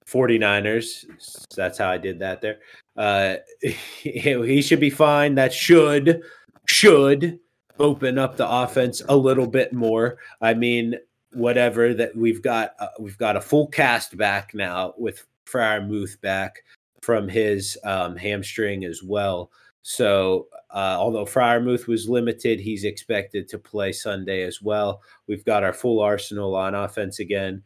[0.07, 1.05] 49ers.
[1.19, 2.59] So that's how I did that there.
[2.97, 3.37] Uh,
[4.03, 5.35] he should be fine.
[5.35, 6.23] That should
[6.67, 7.39] should
[7.79, 10.19] open up the offense a little bit more.
[10.41, 10.97] I mean,
[11.33, 16.63] whatever that we've got uh, we've got a full cast back now with Freiermuth back
[17.03, 19.51] from his um, hamstring as well.
[19.83, 25.01] So, uh, although Freiermuth was limited, he's expected to play Sunday as well.
[25.27, 27.63] We've got our full arsenal on offense again.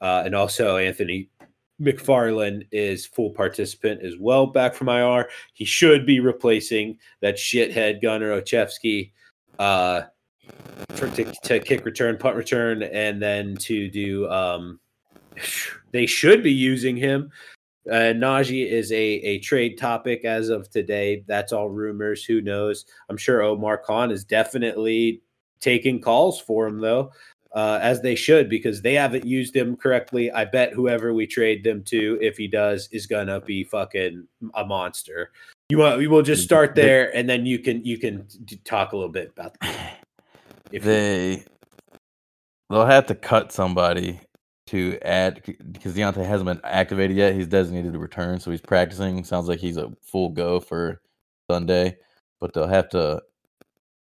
[0.00, 1.28] Uh, and also, Anthony
[1.80, 5.28] McFarland is full participant as well, back from IR.
[5.52, 9.12] He should be replacing that shithead Gunner Olszewski
[9.58, 10.02] uh,
[10.96, 14.28] to, to kick return, punt return, and then to do.
[14.30, 14.80] Um,
[15.92, 17.30] they should be using him
[17.90, 21.24] uh, Najee is a, a trade topic as of today.
[21.26, 22.24] That's all rumors.
[22.24, 22.84] Who knows?
[23.08, 25.22] I'm sure Omar Khan is definitely
[25.60, 27.12] taking calls for him, though,
[27.54, 30.30] uh, as they should, because they haven't used him correctly.
[30.30, 34.64] I bet whoever we trade them to, if he does, is gonna be fucking a
[34.64, 35.30] monster.
[35.68, 35.98] You want?
[35.98, 38.26] We will just start there, and then you can you can
[38.64, 39.98] talk a little bit about that.
[40.72, 41.44] If they
[42.70, 44.20] they'll have to cut somebody
[44.66, 47.34] to add because Diontae hasn't been activated yet.
[47.34, 49.22] He's designated to return, so he's practicing.
[49.24, 51.00] Sounds like he's a full go for
[51.50, 51.96] Sunday,
[52.40, 53.22] but they'll have to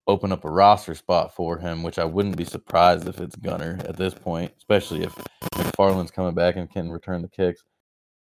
[0.07, 3.79] open up a roster spot for him, which I wouldn't be surprised if it's Gunner
[3.85, 5.15] at this point, especially if
[5.53, 7.63] McFarland's coming back and can return the kicks.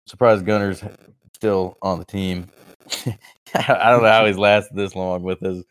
[0.06, 0.84] Surprised Gunner's
[1.34, 2.50] still on the team.
[3.56, 5.64] I don't know how he's lasted this long with as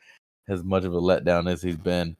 [0.48, 2.16] as much of a letdown as he's been.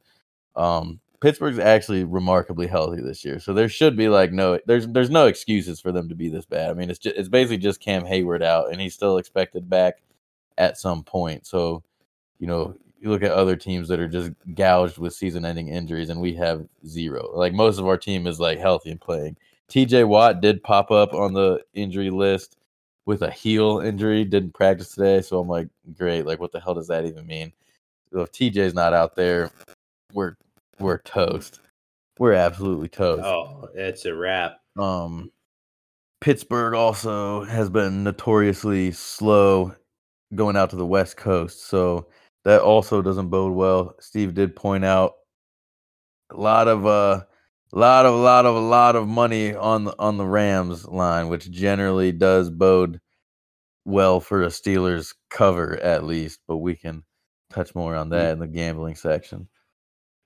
[0.57, 5.11] Um, Pittsburgh's actually remarkably healthy this year, so there should be like no there's there's
[5.11, 6.71] no excuses for them to be this bad.
[6.71, 10.03] I mean, it's just, it's basically just Cam Hayward out, and he's still expected back
[10.59, 11.47] at some point.
[11.47, 11.83] So,
[12.39, 16.21] you know, you look at other teams that are just gouged with season-ending injuries, and
[16.21, 17.33] we have zero.
[17.35, 19.37] Like most of our team is like healthy and playing.
[19.67, 20.05] T.J.
[20.05, 22.59] Watt did pop up on the injury list
[23.05, 25.67] with a heel injury, didn't practice today, so I'm like,
[25.99, 26.27] great.
[26.27, 27.53] Like, what the hell does that even mean?
[28.13, 29.51] if TJ's not out there,
[30.13, 30.37] we're
[30.79, 31.61] we're toast.
[32.19, 33.25] We're absolutely toast.
[33.25, 34.61] Oh, it's a wrap.
[34.79, 35.33] Um,
[36.21, 39.75] Pittsburgh also has been notoriously slow
[40.35, 42.07] going out to the West Coast, so
[42.45, 43.95] that also doesn't bode well.
[44.01, 45.15] Steve did point out
[46.31, 47.23] a lot of uh
[47.73, 50.87] a lot of a lot of a lot of money on the on the Rams
[50.87, 53.01] line, which generally does bode
[53.85, 57.03] well for a Steelers cover at least, but we can
[57.51, 59.49] touch more on that in the gambling section.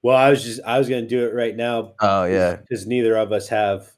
[0.02, 1.94] Well, I was just I was going to do it right now.
[2.00, 3.90] Oh yeah, because neither of us have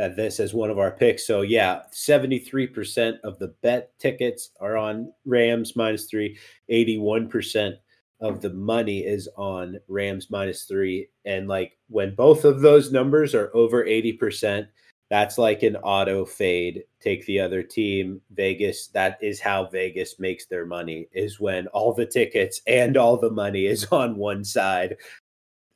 [0.00, 1.26] uh, this as one of our picks.
[1.26, 6.38] So yeah, seventy three percent of the bet tickets are on Rams minus three.
[6.68, 7.76] Eighty one percent
[8.20, 11.08] of the money is on Rams minus three.
[11.24, 14.66] And like when both of those numbers are over 80%,
[15.08, 16.84] that's like an auto fade.
[17.00, 18.20] Take the other team.
[18.30, 23.16] Vegas, that is how Vegas makes their money, is when all the tickets and all
[23.16, 24.96] the money is on one side.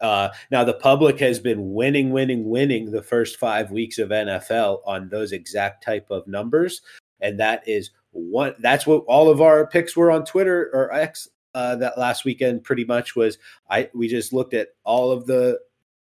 [0.04, 4.80] Uh, now, the public has been winning, winning, winning the first five weeks of NFL
[4.84, 6.82] on those exact type of numbers.
[7.20, 11.28] And that is one, that's what all of our picks were on Twitter or X
[11.54, 13.38] uh, that last weekend pretty much was
[13.70, 15.58] I we just looked at all of the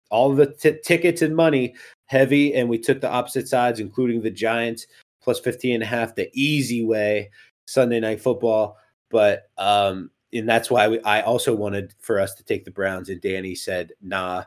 [0.09, 1.75] all of the t- tickets and money
[2.05, 4.87] heavy and we took the opposite sides including the Giants
[5.21, 7.29] plus 15 and a half the easy way
[7.65, 8.77] Sunday night football
[9.09, 13.09] but um and that's why we, I also wanted for us to take the Browns
[13.09, 14.43] and Danny said nah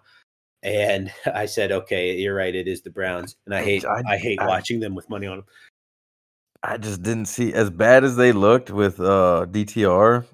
[0.63, 4.17] and I said okay you're right it is the Browns and I hate I, I
[4.17, 5.47] hate I, watching them with money on them
[6.63, 10.25] I just didn't see as bad as they looked with uh DTR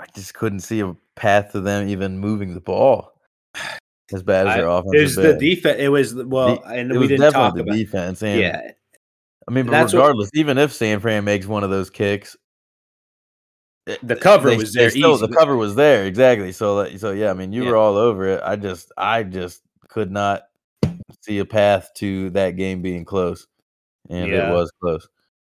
[0.00, 3.12] I just couldn't see a path to them even moving the ball.
[4.12, 4.94] As bad as their I, offense.
[4.94, 5.76] It was the defense.
[5.80, 8.22] It was well, the, and we didn't talk about defense.
[8.22, 8.70] And, yeah,
[9.48, 12.36] I mean, but regardless, what, even if San Fran makes one of those kicks,
[14.02, 14.90] the cover they, was there.
[14.90, 16.52] Still, the cover was there exactly.
[16.52, 17.70] So, so yeah, I mean, you yeah.
[17.70, 18.40] were all over it.
[18.44, 20.44] I just, I just could not
[21.20, 23.46] see a path to that game being close,
[24.08, 24.50] and yeah.
[24.50, 25.08] it was close.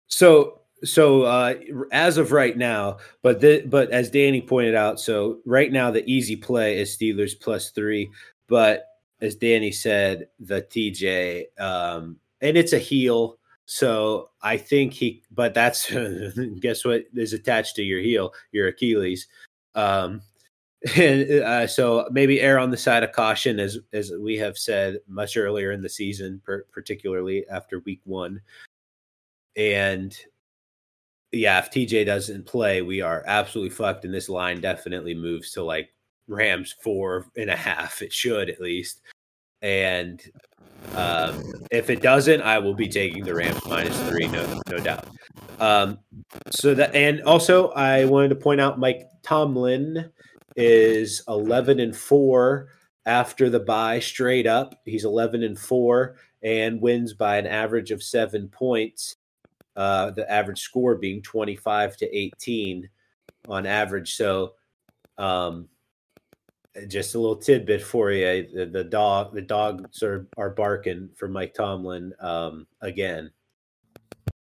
[0.08, 1.56] So so uh,
[1.92, 6.06] as of right now, but the, but as Danny pointed out, so right now the
[6.10, 8.12] easy play is Steelers plus three,
[8.48, 8.86] but
[9.22, 13.38] as Danny said, the TJ um, and it's a heel.
[13.66, 15.92] So I think he, but that's
[16.60, 19.28] guess what is attached to your heel, your Achilles.
[19.74, 20.22] Um,
[20.96, 25.00] and uh, so maybe err on the side of caution, as as we have said
[25.08, 28.40] much earlier in the season, per, particularly after week one.
[29.56, 30.16] And
[31.32, 34.06] yeah, if TJ doesn't play, we are absolutely fucked.
[34.06, 35.90] And this line definitely moves to like
[36.28, 38.02] Rams four and a half.
[38.02, 39.02] It should at least.
[39.62, 40.22] And
[40.96, 45.08] um, if it doesn't, I will be taking the Rams minus three, no, no doubt.
[45.60, 46.00] Um,
[46.52, 50.12] so that, and also I wanted to point out Mike Tomlin
[50.56, 52.70] is 11 and four
[53.06, 54.82] after the bye straight up.
[54.86, 59.16] He's 11 and four and wins by an average of seven points
[59.76, 62.90] uh, the average score being 25 to 18
[63.48, 64.16] on average.
[64.16, 64.54] So,
[65.18, 65.68] um,
[66.88, 71.28] just a little tidbit for you: the, the dog, the dogs are are barking for
[71.28, 73.32] Mike Tomlin um, again.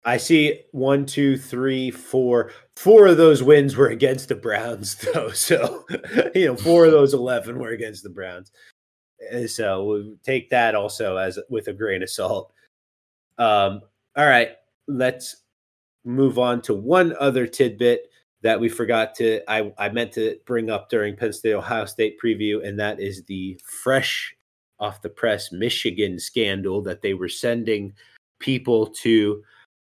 [0.05, 2.51] I see one, two, three, four.
[2.77, 5.31] Four of those wins were against the Browns, though.
[5.31, 5.85] So,
[6.33, 8.51] you know, four of those eleven were against the Browns.
[9.47, 12.53] So we'll take that also as with a grain of salt.
[13.37, 13.81] Um,
[14.15, 14.51] all right,
[14.87, 15.43] let's
[16.05, 18.09] move on to one other tidbit
[18.47, 22.17] that we forgot to I, I meant to bring up during Penn State Ohio State
[22.17, 24.33] preview, and that is the fresh
[24.79, 27.91] off the press Michigan scandal that they were sending
[28.39, 29.43] people to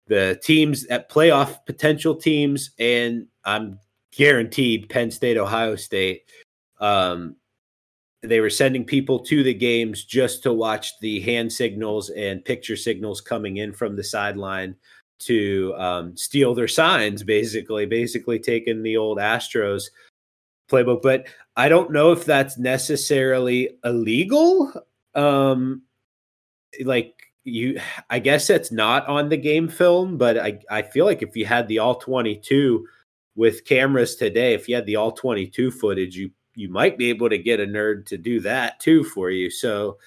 [0.08, 3.80] the teams at playoff potential teams, and I'm
[4.12, 6.24] guaranteed Penn State Ohio State.
[6.82, 7.38] Um,
[8.22, 12.76] they were sending people to the games just to watch the hand signals and picture
[12.76, 14.76] signals coming in from the sideline
[15.26, 19.86] to um, steal their signs, basically, basically taking the old Astros
[20.70, 21.02] playbook.
[21.02, 24.72] But I don't know if that's necessarily illegal.
[25.16, 25.84] Um,
[26.84, 27.14] like
[27.44, 31.36] you, I guess it's not on the game film, but I, I feel like if
[31.36, 32.88] you had the all 22
[33.36, 37.30] with cameras today, if you had the all 22 footage, you you might be able
[37.30, 39.50] to get a nerd to do that too for you.
[39.50, 39.98] So,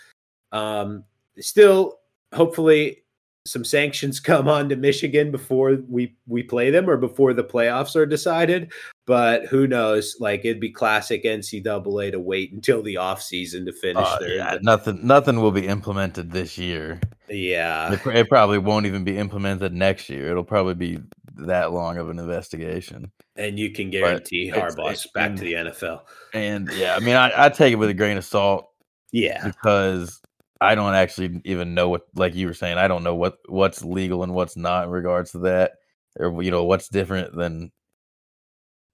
[0.52, 1.04] um,
[1.38, 2.00] still,
[2.34, 3.03] hopefully,
[3.46, 7.96] some sanctions come on to Michigan before we we play them or before the playoffs
[7.96, 8.72] are decided.
[9.06, 10.16] But who knows?
[10.18, 14.06] Like it'd be classic NCAA to wait until the off season to finish.
[14.06, 17.00] Uh, their, yeah, nothing nothing will be implemented this year.
[17.28, 20.30] Yeah, it, it, probably won't even be implemented next year.
[20.30, 20.98] It'll probably be
[21.36, 23.10] that long of an investigation.
[23.36, 26.02] And you can guarantee Harbaugh's back and, to the NFL.
[26.32, 28.70] And yeah, I mean, I, I take it with a grain of salt.
[29.10, 30.20] Yeah, because
[30.64, 33.84] I don't actually even know what, like you were saying, I don't know what what's
[33.84, 35.72] legal and what's not in regards to that,
[36.18, 37.72] or you know what's different than.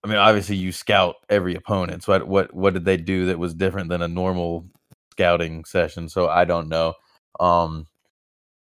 [0.05, 2.03] I mean, obviously, you scout every opponent.
[2.05, 4.67] So, what what what did they do that was different than a normal
[5.13, 6.09] scouting session?
[6.09, 6.95] So, I don't know.
[7.39, 7.87] Um,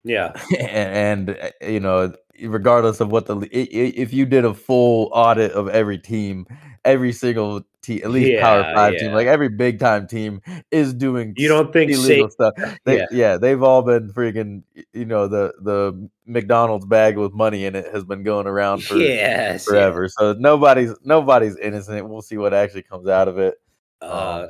[0.03, 5.09] yeah, and, and uh, you know, regardless of what the if you did a full
[5.13, 6.45] audit of every team,
[6.83, 8.99] every single team, at least yeah, Power Five yeah.
[8.99, 10.41] team, like every big time team,
[10.71, 11.33] is doing.
[11.37, 12.53] You don't think illegal stuff?
[12.85, 13.05] They, yeah.
[13.11, 14.63] yeah, they've all been freaking.
[14.93, 18.95] You know, the the McDonald's bag with money in it has been going around for
[18.97, 20.09] yes, forever.
[20.09, 22.07] So nobody's nobody's innocent.
[22.09, 23.55] We'll see what actually comes out of it.
[24.01, 24.47] Uh,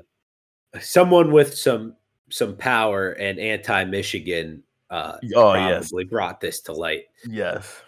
[0.73, 1.95] um, someone with some
[2.29, 4.63] some power and anti Michigan
[4.93, 6.09] uh, oh, probably yes.
[6.09, 7.05] brought this to light.
[7.27, 7.81] Yes.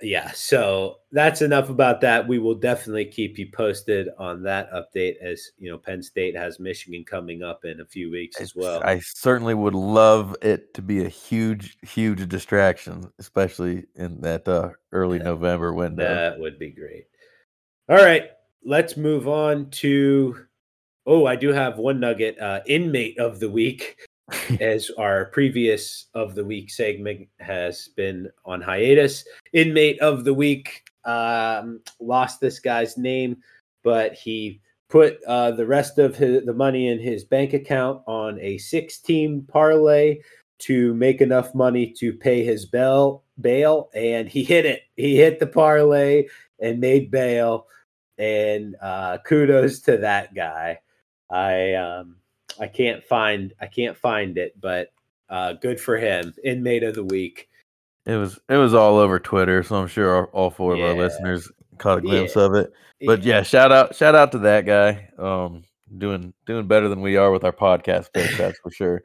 [0.00, 0.30] Yeah.
[0.32, 2.28] So that's enough about that.
[2.28, 6.60] We will definitely keep you posted on that update as you know, Penn State has
[6.60, 8.80] Michigan coming up in a few weeks as well.
[8.84, 14.70] I certainly would love it to be a huge, huge distraction, especially in that uh,
[14.92, 16.04] early November window.
[16.04, 17.06] That would be great.
[17.88, 18.30] All right.
[18.64, 20.46] Let's move on to.
[21.06, 22.38] Oh, I do have one nugget.
[22.38, 23.96] Uh, inmate of the week
[24.60, 29.24] as our previous of the week segment has been on hiatus.
[29.52, 33.36] Inmate of the week um, lost this guy's name,
[33.84, 38.38] but he put uh, the rest of his, the money in his bank account on
[38.40, 40.18] a six team parlay
[40.58, 45.38] to make enough money to pay his bail bail and he hit it he hit
[45.38, 46.26] the parlay
[46.60, 47.66] and made bail
[48.16, 50.78] and uh, kudos to that guy
[51.30, 52.16] i um
[52.60, 54.92] I can't find I can't find it, but
[55.28, 56.34] uh, good for him.
[56.44, 57.48] Inmate of the week.
[58.04, 60.84] It was it was all over Twitter, so I'm sure all, all four yeah.
[60.84, 62.42] of our listeners caught a glimpse yeah.
[62.42, 62.72] of it.
[63.04, 63.36] But yeah.
[63.38, 65.10] yeah, shout out shout out to that guy.
[65.18, 65.64] Um,
[65.98, 69.02] doing doing better than we are with our podcast picks, that's for sure.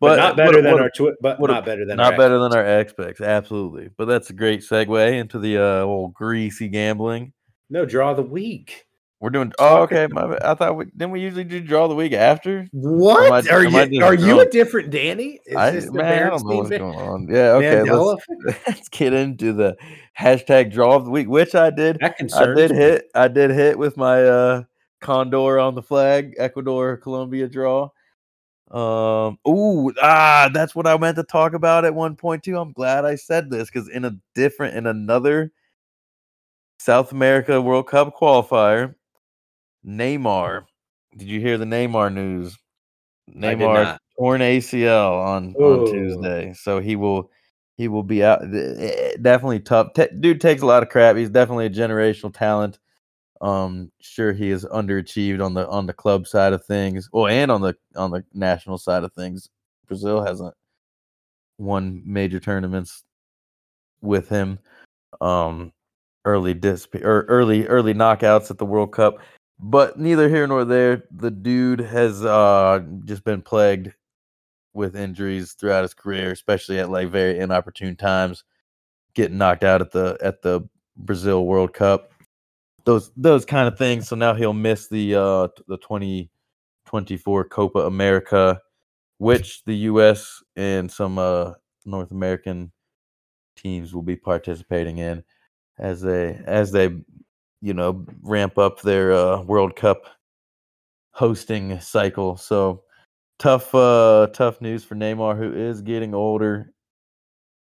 [0.00, 2.16] But, but not better what, than what, our twi- but what, not better than not
[2.16, 3.88] better than our expects, absolutely.
[3.96, 7.32] But that's a great segue into the uh, old greasy gambling.
[7.70, 8.86] No draw the week.
[9.22, 9.52] We're doing.
[9.60, 10.08] Oh, okay.
[10.10, 12.66] My, I thought we didn't we usually do draw the week after.
[12.72, 14.02] What I, are you?
[14.02, 15.38] Are you a different Danny?
[15.46, 17.28] Is I, man, I don't know what's going on.
[17.30, 17.52] Yeah.
[17.52, 17.82] Okay.
[17.88, 18.26] Let's,
[18.66, 19.76] let's, get into the
[20.18, 21.98] hashtag draw of the week, which I did.
[22.00, 22.76] That I did me.
[22.76, 23.10] hit.
[23.14, 24.62] I did hit with my uh
[25.00, 27.90] condor on the flag, Ecuador Colombia draw.
[28.72, 29.38] Um.
[29.46, 29.92] Ooh.
[30.02, 30.50] Ah.
[30.52, 32.58] That's what I meant to talk about at one point too.
[32.58, 35.52] I'm glad I said this because in a different, in another
[36.80, 38.96] South America World Cup qualifier
[39.86, 40.64] Neymar.
[41.16, 42.56] Did you hear the Neymar news?
[43.30, 45.80] Neymar torn ACL on Ooh.
[45.80, 47.30] on Tuesday, so he will
[47.76, 48.42] he will be out.
[48.42, 49.88] Eh, definitely tough.
[50.20, 51.16] dude takes a lot of crap.
[51.16, 52.78] He's definitely a generational talent.
[53.40, 57.08] Um, sure he is underachieved on the on the club side of things.
[57.12, 59.48] Well, and on the on the national side of things.
[59.88, 60.54] Brazil hasn't
[61.58, 63.04] won major tournaments
[64.00, 64.58] with him.
[65.20, 65.72] Um,
[66.24, 69.18] early disp or early early knockouts at the World Cup.
[69.58, 71.04] But neither here nor there.
[71.10, 73.92] The dude has uh, just been plagued
[74.74, 78.44] with injuries throughout his career, especially at like very inopportune times,
[79.14, 80.62] getting knocked out at the at the
[80.96, 82.12] Brazil World Cup.
[82.84, 84.08] Those those kind of things.
[84.08, 88.60] So now he'll miss the uh the 2024 Copa America,
[89.18, 91.52] which the US and some uh
[91.84, 92.72] North American
[93.56, 95.22] teams will be participating in
[95.78, 96.90] as they as they
[97.62, 100.04] you know, ramp up their uh, World Cup
[101.12, 102.36] hosting cycle.
[102.36, 102.82] So
[103.38, 106.72] tough, uh, tough news for Neymar, who is getting older.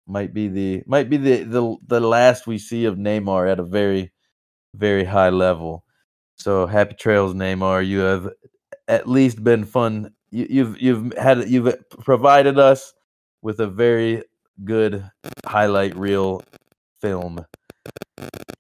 [0.06, 3.64] Might be the might be the the the last we see of Neymar at a
[3.64, 4.14] very,
[4.76, 5.84] very high level.
[6.36, 7.86] So happy trails, Neymar.
[7.86, 8.30] You have
[8.88, 10.14] at least been fun.
[10.32, 12.94] You, you've you've had you've provided us
[13.42, 14.24] with a very
[14.64, 15.10] good
[15.46, 16.42] highlight reel
[17.02, 17.46] film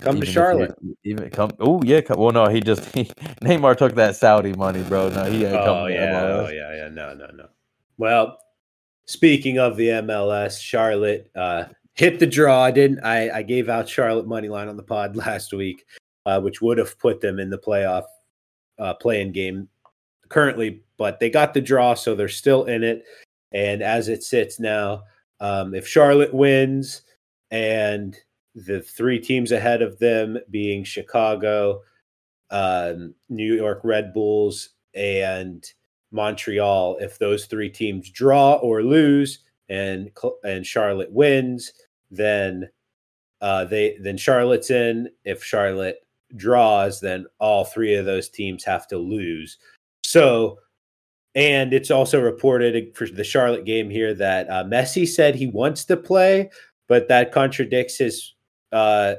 [0.01, 0.75] Come even to Charlotte.
[1.03, 1.51] even come.
[1.59, 2.01] Oh yeah.
[2.01, 3.05] Come, well, no, he just he,
[3.41, 5.09] Neymar took that Saudi money, bro.
[5.09, 5.88] No, he ain't oh.
[5.88, 6.89] Yeah, oh yeah, yeah.
[6.89, 7.47] No, no, no.
[7.97, 8.38] Well,
[9.05, 11.65] speaking of the MLS, Charlotte uh,
[11.95, 12.63] hit the draw.
[12.63, 13.03] I didn't.
[13.03, 15.86] I, I gave out Charlotte money line on the pod last week,
[16.25, 18.05] uh, which would have put them in the playoff
[18.80, 19.67] uh, playing game
[20.30, 23.03] currently, but they got the draw, so they're still in it.
[23.51, 25.03] And as it sits now,
[25.39, 27.01] um, if Charlotte wins
[27.51, 28.15] and
[28.66, 31.82] the three teams ahead of them being Chicago,
[32.49, 35.64] um, New York Red Bulls, and
[36.12, 36.97] Montreal.
[36.99, 39.39] If those three teams draw or lose,
[39.70, 40.10] and
[40.43, 41.72] and Charlotte wins,
[42.10, 42.68] then
[43.41, 45.10] uh, they then Charlotte's in.
[45.24, 45.99] If Charlotte
[46.36, 49.58] draws, then all three of those teams have to lose.
[50.03, 50.58] So,
[51.36, 55.86] and it's also reported for the Charlotte game here that uh, Messi said he wants
[55.86, 56.49] to play,
[56.88, 58.34] but that contradicts his
[58.72, 59.15] uh,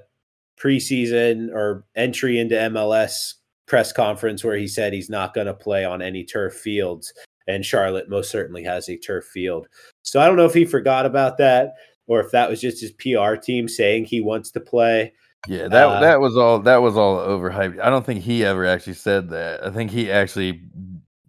[0.61, 3.35] preseason or entry into MLS
[3.67, 7.13] press conference where he said he's not going to play on any turf fields.
[7.47, 9.69] And Charlotte most certainly has a turf field.
[10.03, 11.75] So I don't know if he forgot about that
[12.07, 15.13] or if that was just his PR team saying he wants to play.
[15.47, 17.81] Yeah, that uh, that was all that was all overhyped.
[17.81, 19.65] I don't think he ever actually said that.
[19.65, 20.63] I think he actually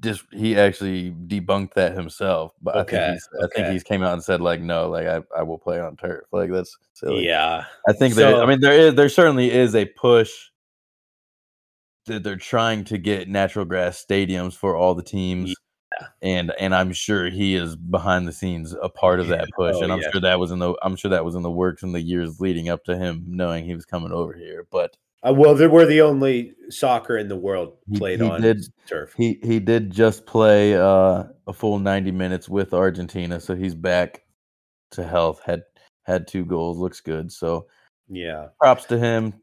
[0.02, 2.54] just he actually debunked that himself.
[2.62, 3.44] But okay, I think he's okay.
[3.44, 5.96] I think he's came out and said like no, like I, I will play on
[5.98, 6.26] turf.
[6.32, 7.26] Like that's silly.
[7.26, 7.66] Yeah.
[7.88, 10.32] I think so, there I mean there is there certainly is a push
[12.06, 15.54] that they're trying to get natural grass stadiums for all the teams
[16.22, 19.84] and and I'm sure he is behind the scenes a part of that push, oh,
[19.84, 20.12] and I'm yeah.
[20.12, 22.40] sure that was in the I'm sure that was in the works in the years
[22.40, 24.66] leading up to him knowing he was coming over here.
[24.72, 24.98] But
[25.28, 28.64] uh, well, they were the only soccer in the world played he, he on did,
[28.88, 29.14] turf.
[29.18, 34.24] He he did just play uh, a full 90 minutes with Argentina, so he's back
[34.92, 35.42] to health.
[35.46, 35.64] had
[36.04, 37.32] had two goals, looks good.
[37.32, 37.68] So
[38.08, 39.34] yeah, props to him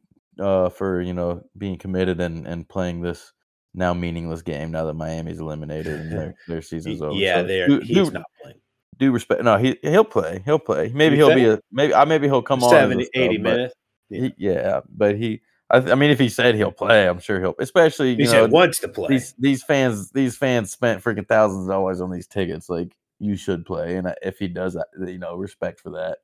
[0.40, 3.32] uh, for you know being committed and and playing this
[3.74, 7.14] now meaningless game now that Miami's eliminated and their, their season's over.
[7.14, 8.60] Yeah, so they're do, he's do, not playing.
[8.98, 9.42] Do respect?
[9.42, 10.42] No, he he'll play.
[10.44, 10.90] He'll play.
[10.94, 11.92] Maybe he'll be a maybe.
[11.92, 13.74] I uh, maybe he'll come 70, on 80 minutes.
[14.08, 14.20] Yeah.
[14.20, 15.42] He, yeah, but he.
[15.70, 17.54] I, I, mean, if he said he'll play, I'm sure he'll.
[17.58, 19.08] Especially you he know, wants to play.
[19.08, 22.68] These these fans these fans spent freaking thousands of dollars on these tickets.
[22.68, 26.18] Like you should play, and if he does, that, you know, respect for that.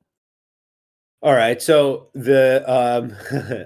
[1.21, 3.15] All right, so the um,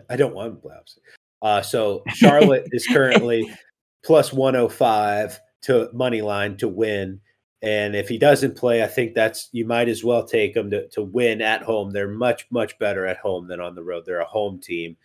[0.10, 0.98] I don't want playoffs.
[1.42, 3.52] Uh, so Charlotte is currently
[4.04, 7.20] plus 105 to money line to win.
[7.62, 10.88] And if he doesn't play, I think that's you might as well take him to,
[10.90, 11.92] to win at home.
[11.92, 14.04] They're much, much better at home than on the road.
[14.06, 14.96] They're a home team.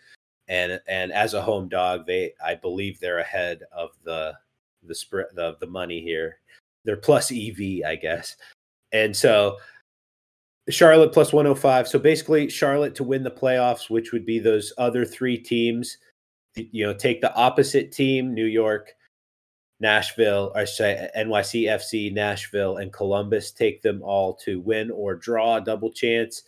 [0.52, 4.34] And and as a home dog, they I believe they're ahead of the
[4.82, 6.38] the spread the, the money here.
[6.84, 8.36] They're plus EV, I guess.
[8.92, 9.56] And so
[10.68, 11.88] Charlotte plus 105.
[11.88, 15.96] So basically Charlotte to win the playoffs, which would be those other three teams
[16.54, 18.94] you know, take the opposite team, New York,
[19.80, 25.60] Nashville, or say NYCFC, Nashville, and Columbus, take them all to win or draw, a
[25.60, 26.42] double chance.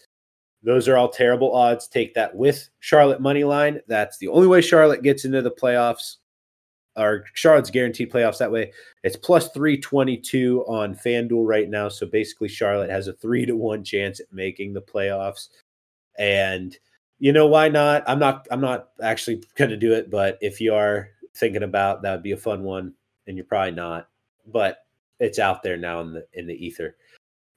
[0.65, 1.87] Those are all terrible odds.
[1.87, 3.81] Take that with Charlotte money line.
[3.87, 6.17] That's the only way Charlotte gets into the playoffs,
[6.97, 8.73] or Charlotte's guaranteed playoffs that way.
[9.03, 11.91] It's plus 322 on FanDuel right now.
[11.91, 15.49] So basically, Charlotte has a three to one chance at making the playoffs.
[16.19, 16.77] And
[17.19, 18.03] you know why not?
[18.07, 22.03] I'm not I'm not actually going to do it, but if you are thinking about
[22.03, 22.95] that would be a fun one
[23.27, 24.09] and you're probably not.
[24.47, 24.79] But
[25.21, 26.97] it's out there now in the in the ether.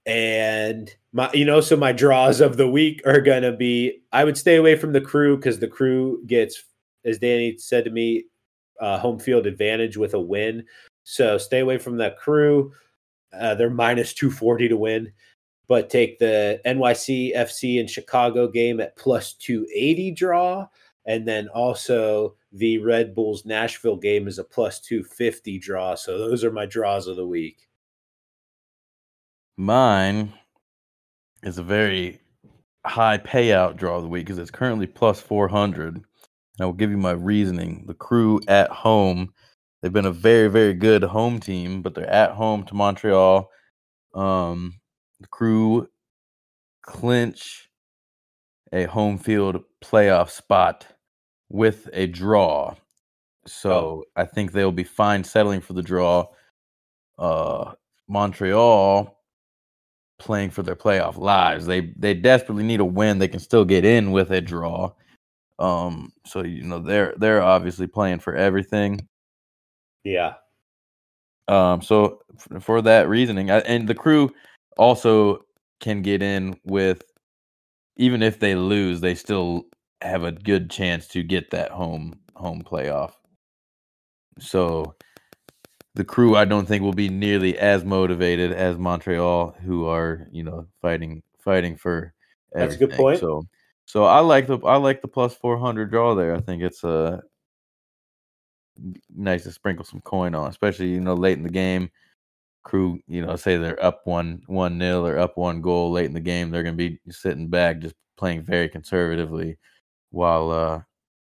[0.08, 4.38] And my you know so my draws of the week are to be I would
[4.38, 6.64] stay away from the crew cuz the crew gets
[7.06, 8.26] as Danny said to me
[8.80, 10.66] uh, home field advantage with a win.
[11.04, 12.74] So stay away from that crew.
[13.34, 15.12] Uh, they're minus 240 to win
[15.68, 20.68] but take the NYC FC and Chicago game at plus 280 draw.
[21.06, 25.96] And then also the Red Bulls Nashville game is a plus 250 draw.
[25.96, 27.67] So those are my draws of the week.
[29.58, 30.34] Mine
[31.44, 32.20] is a very
[32.86, 35.96] high payout draw of the week because it's currently plus 400.
[35.96, 36.06] And
[36.60, 37.86] I will give you my reasoning.
[37.88, 39.34] The crew at home,
[39.82, 43.50] they've been a very, very good home team, but they're at home to Montreal.
[44.14, 44.80] Um,
[45.20, 45.88] the crew
[46.84, 47.68] clinch
[48.74, 50.86] a home field playoff spot
[51.50, 52.76] with a draw.
[53.46, 54.04] So oh.
[54.16, 56.28] I think they'll be fine settling for the draw.
[57.18, 57.74] Uh,
[58.08, 59.17] Montreal
[60.20, 61.66] playing for their playoff lives.
[61.66, 63.20] They they desperately need a win.
[63.20, 64.94] They can still get in with a draw.
[65.60, 69.08] Um, so you know they're they're obviously playing for everything.
[70.04, 70.34] Yeah.
[71.48, 71.82] Um.
[71.82, 72.22] So
[72.60, 74.32] for that reasoning, I, and the crew
[74.78, 75.46] also
[75.80, 77.04] can get in with
[77.98, 79.66] even if they lose, they still
[80.02, 83.14] have a good chance to get that home home playoff.
[84.40, 84.96] So
[85.98, 90.44] the crew I don't think will be nearly as motivated as Montreal who are, you
[90.44, 92.14] know, fighting fighting for
[92.56, 92.80] everything.
[92.80, 93.20] That's a good point.
[93.20, 93.48] So
[93.86, 96.36] so I like the I like the plus 400 draw there.
[96.36, 97.22] I think it's a uh,
[99.16, 101.90] nice to sprinkle some coin on, especially you know late in the game
[102.68, 106.14] crew, you know, say they're up one one nil or up one goal late in
[106.14, 109.58] the game, they're going to be sitting back, just playing very conservatively,
[110.12, 110.82] while uh,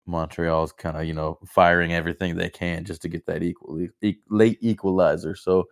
[0.10, 4.20] Montreal's kind of you know firing everything they can just to get that equal e-
[4.30, 5.36] late equalizer.
[5.36, 5.66] So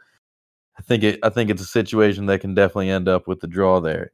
[0.80, 3.48] I think it I think it's a situation that can definitely end up with the
[3.48, 4.12] draw there.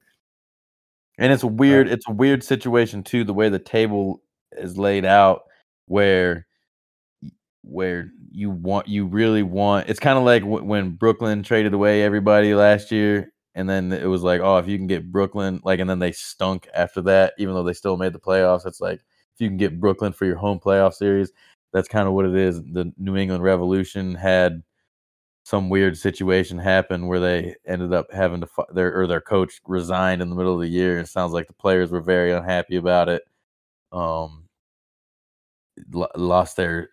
[1.18, 4.22] And it's a weird, it's a weird situation too, the way the table
[4.54, 5.44] is laid out,
[5.88, 6.48] where
[7.64, 12.04] where you want you really want it's kind of like w- when Brooklyn traded away
[12.04, 15.80] everybody last year and then it was like oh if you can get Brooklyn like
[15.80, 19.00] and then they stunk after that even though they still made the playoffs it's like
[19.36, 21.32] if you can get Brooklyn for your home playoff series
[21.74, 24.64] that's kind of what it is the New England Revolution had
[25.46, 30.22] some weird situation happen where they ended up having to their or their coach resigned
[30.22, 33.10] in the middle of the year it sounds like the players were very unhappy about
[33.10, 33.24] it
[33.92, 34.44] um
[36.16, 36.90] lost their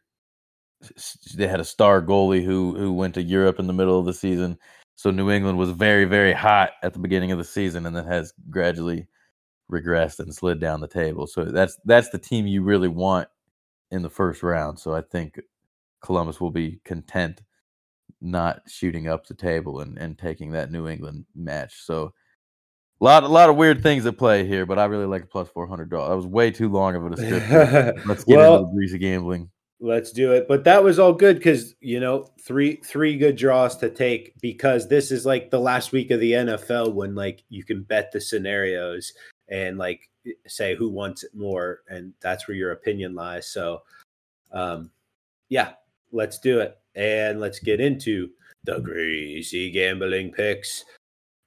[1.35, 4.15] they had a star goalie who who went to Europe in the middle of the
[4.15, 4.59] season.
[4.97, 8.07] So New England was very very hot at the beginning of the season, and then
[8.07, 9.07] has gradually
[9.71, 11.27] regressed and slid down the table.
[11.27, 13.29] So that's that's the team you really want
[13.91, 14.79] in the first round.
[14.79, 15.41] So I think
[16.01, 17.43] Columbus will be content
[18.21, 21.83] not shooting up the table and, and taking that New England match.
[21.85, 22.13] So
[23.01, 25.27] a lot a lot of weird things at play here, but I really like a
[25.27, 26.09] plus four hundred draw.
[26.09, 28.03] That was way too long of a description.
[28.07, 29.51] Let's get well, into the greasy gambling.
[29.83, 30.47] Let's do it.
[30.47, 34.89] But that was all good because you know three three good draws to take because
[34.89, 38.21] this is like the last week of the NFL when like you can bet the
[38.21, 39.15] scenarios
[39.51, 40.09] and like
[40.47, 43.49] say who wants it more and that's where your opinion lies.
[43.49, 43.83] So,
[44.53, 44.91] um,
[45.49, 45.73] yeah,
[46.13, 48.31] let's do it and let's get into
[48.65, 50.85] the greasy gambling picks.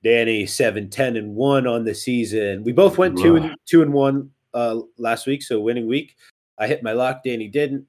[0.04, 2.64] Danny seven ten and one on the season.
[2.64, 6.16] We both went two and two and one uh, last week, so winning week.
[6.58, 7.24] I hit my lock.
[7.24, 7.86] Danny didn't.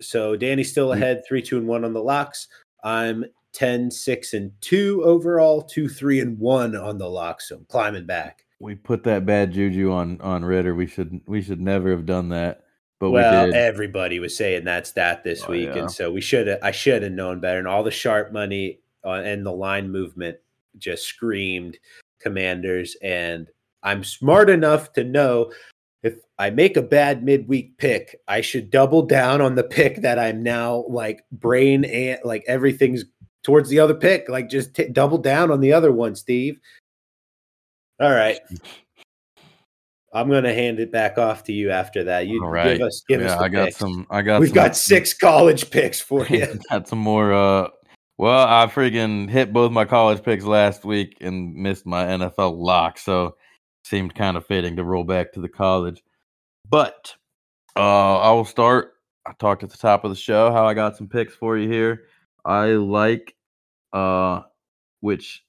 [0.00, 2.48] So Danny's still ahead, three, two, and one on the locks.
[2.84, 7.48] I'm 10, 6, and 2 overall, 2, 3, and 1 on the locks.
[7.48, 8.44] So I'm climbing back.
[8.60, 10.74] We put that bad juju on on Ritter.
[10.74, 12.64] We should we should never have done that.
[13.00, 15.82] But well, we everybody was saying that's that this oh, week, yeah.
[15.82, 16.58] and so we should have.
[16.62, 17.58] I should have known better.
[17.58, 20.38] And all the sharp money uh, and the line movement
[20.78, 21.78] just screamed
[22.20, 22.96] Commanders.
[23.02, 23.48] And
[23.82, 25.52] I'm smart enough to know
[26.02, 30.18] if I make a bad midweek pick, I should double down on the pick that
[30.18, 33.04] I'm now like brain and like everything's
[33.42, 34.28] towards the other pick.
[34.28, 36.60] Like just t- double down on the other one, Steve.
[38.00, 38.38] All right.
[40.12, 42.26] I'm gonna hand it back off to you after that.
[42.26, 42.78] You All right.
[42.78, 43.40] give us give yeah, us.
[43.40, 43.76] I got picks.
[43.76, 44.06] some.
[44.10, 44.40] I got.
[44.40, 46.46] We've some, got six college picks for you.
[46.70, 47.32] got some more.
[47.32, 47.68] Uh,
[48.16, 52.98] well, I freaking hit both my college picks last week and missed my NFL lock,
[52.98, 53.36] so
[53.84, 56.02] seemed kind of fitting to roll back to the college.
[56.68, 57.14] But
[57.76, 58.94] uh, I will start.
[59.26, 61.68] I talked at the top of the show how I got some picks for you
[61.68, 62.04] here.
[62.44, 63.36] I like,
[63.92, 64.42] uh,
[65.00, 65.44] which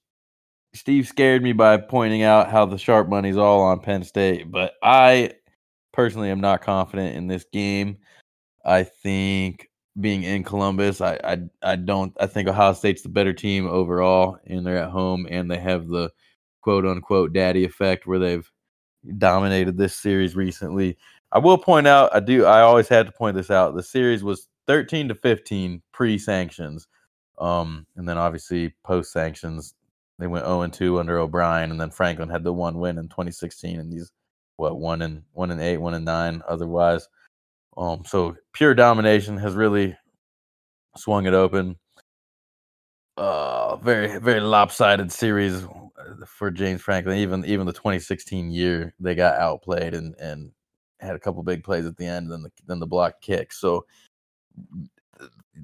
[0.72, 4.74] Steve scared me by pointing out how the sharp money's all on Penn State, but
[4.82, 5.32] I
[5.92, 7.98] personally am not confident in this game.
[8.64, 9.68] I think
[10.00, 14.38] being in Columbus, I, I I don't I think Ohio State's the better team overall,
[14.46, 16.10] and they're at home and they have the
[16.60, 18.50] quote unquote daddy effect where they've
[19.18, 20.96] dominated this series recently.
[21.32, 23.74] I will point out, I do, I always had to point this out.
[23.74, 26.88] The series was 13 to 15 pre sanctions.
[27.38, 29.74] Um, and then obviously post sanctions,
[30.20, 33.08] they went 0 and 2 under O'Brien, and then Franklin had the one win in
[33.08, 34.10] 2016, and these
[34.56, 37.08] what one and one and eight, one and nine otherwise.
[37.76, 39.96] Um, so pure domination has really
[40.96, 41.76] swung it open.
[43.16, 45.66] Uh, very very lopsided series
[46.26, 47.18] for James Franklin.
[47.18, 50.52] Even even the 2016 year, they got outplayed and and
[51.00, 53.52] had a couple big plays at the end, then the then the block kick.
[53.52, 53.86] So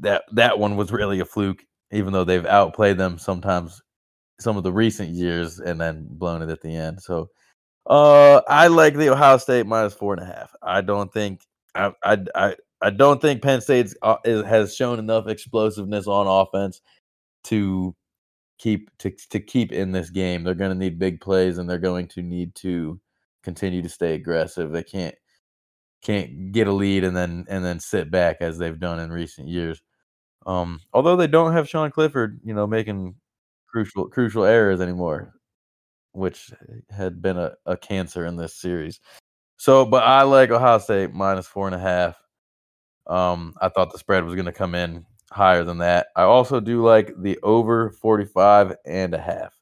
[0.01, 3.83] that that one was really a fluke, even though they've outplayed them sometimes
[4.39, 7.01] some of the recent years and then blown it at the end.
[7.03, 7.31] So
[7.87, 10.55] uh I like the Ohio State minus four and a half.
[10.63, 11.41] I don't think
[11.75, 16.81] I I I, I don't think Penn State uh, has shown enough explosiveness on offense
[17.45, 17.95] to
[18.59, 20.43] keep to to keep in this game.
[20.43, 23.01] They're going to need big plays and they're going to need to
[23.43, 24.73] continue to stay aggressive.
[24.73, 25.15] They can't
[26.03, 29.49] can't get a lead and then and then sit back as they've done in recent
[29.49, 29.83] years.
[30.47, 33.17] Um, although they don't have Sean Clifford, you know, making
[33.67, 35.35] crucial crucial errors anymore,
[36.13, 36.53] which
[36.91, 39.01] had been a, a cancer in this series.
[39.59, 42.17] So, but I like Ohio State minus four and a half.
[43.07, 46.09] Um, I thought the spread was going to come in higher than that.
[46.17, 49.55] I also do like the over 45 and a half.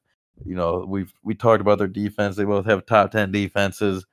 [0.43, 2.35] You know, we've we talked about their defense.
[2.35, 4.05] They both have top 10 defenses,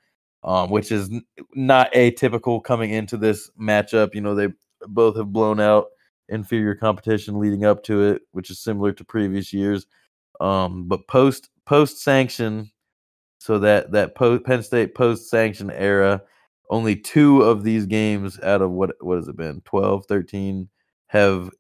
[0.45, 1.11] um, which is
[1.55, 4.15] not atypical coming into this matchup.
[4.15, 4.49] You know, they
[4.87, 5.87] both have blown out
[6.33, 9.87] inferior competition leading up to it, which is similar to previous years.
[10.41, 12.71] Um, but post post sanction,
[13.39, 16.23] so that that post Penn State post sanction era,
[16.71, 20.69] only two of these games out of what what has it been 12, 13
[21.09, 21.51] have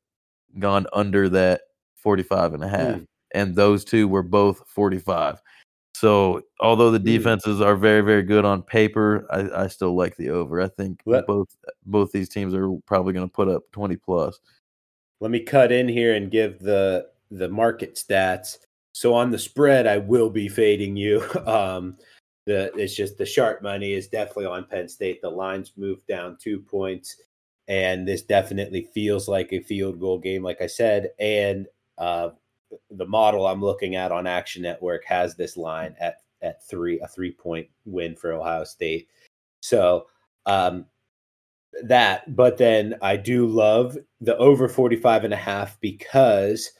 [0.58, 1.62] gone under that
[1.96, 2.96] 45 and a half.
[2.96, 3.06] Mm.
[3.34, 5.40] And those two were both 45.
[5.94, 7.04] So although the hmm.
[7.04, 10.60] defenses are very, very good on paper, I, I still like the over.
[10.60, 11.54] I think both
[11.86, 14.40] both these teams are probably going to put up twenty plus.
[15.22, 18.58] Let me cut in here and give the the market stats.
[18.90, 21.22] So on the spread, I will be fading you.
[21.46, 21.96] Um,
[22.44, 25.22] the it's just the sharp money is definitely on Penn State.
[25.22, 27.22] The lines moved down two points,
[27.68, 31.10] and this definitely feels like a field goal game, like I said.
[31.20, 31.68] And
[31.98, 32.30] uh,
[32.90, 37.06] the model I'm looking at on Action Network has this line at at three a
[37.06, 39.06] three point win for Ohio State.
[39.60, 40.06] So
[40.46, 40.86] um,
[41.84, 46.70] that, but then I do love the over 45 and a half because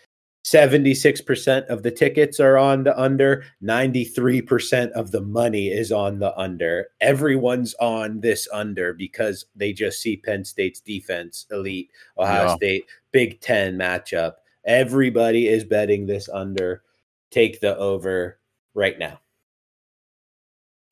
[0.45, 6.36] 76% of the tickets are on the under, 93% of the money is on the
[6.36, 6.88] under.
[7.01, 12.57] Everyone's on this under because they just see Penn State's defense elite, Ohio yeah.
[12.57, 14.34] State, Big 10 matchup.
[14.64, 16.82] Everybody is betting this under.
[17.30, 18.38] Take the over
[18.74, 19.20] right now.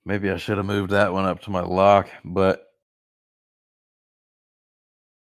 [0.05, 2.70] Maybe I should have moved that one up to my lock, but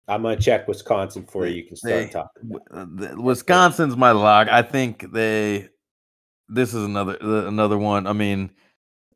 [0.10, 1.58] I'm gonna check Wisconsin for you.
[1.58, 2.52] You can start they, talking.
[2.72, 4.48] Uh, Wisconsin's my lock.
[4.50, 5.70] I think they.
[6.48, 8.08] This is another another one.
[8.08, 8.52] I mean,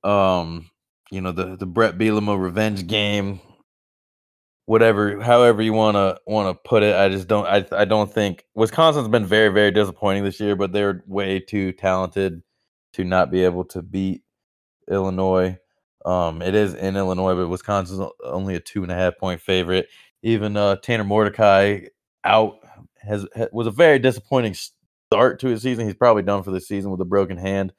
[0.04, 0.70] um,
[1.12, 3.40] you know the the Bret Bielema revenge game.
[4.66, 7.46] Whatever, however you want to want to put it, I just don't.
[7.48, 11.72] I I don't think Wisconsin's been very very disappointing this year, but they're way too
[11.74, 12.44] talented
[12.94, 14.22] to not be able to beat
[14.90, 15.58] Illinois.
[16.06, 19.88] Um, it is in Illinois, but Wisconsin's only a two and a half point favorite.
[20.24, 21.82] Even uh, Tanner Mordecai
[22.24, 22.56] out
[22.98, 24.56] has, has, was a very disappointing
[25.12, 25.86] start to his season.
[25.86, 27.74] He's probably done for the season with a broken hand.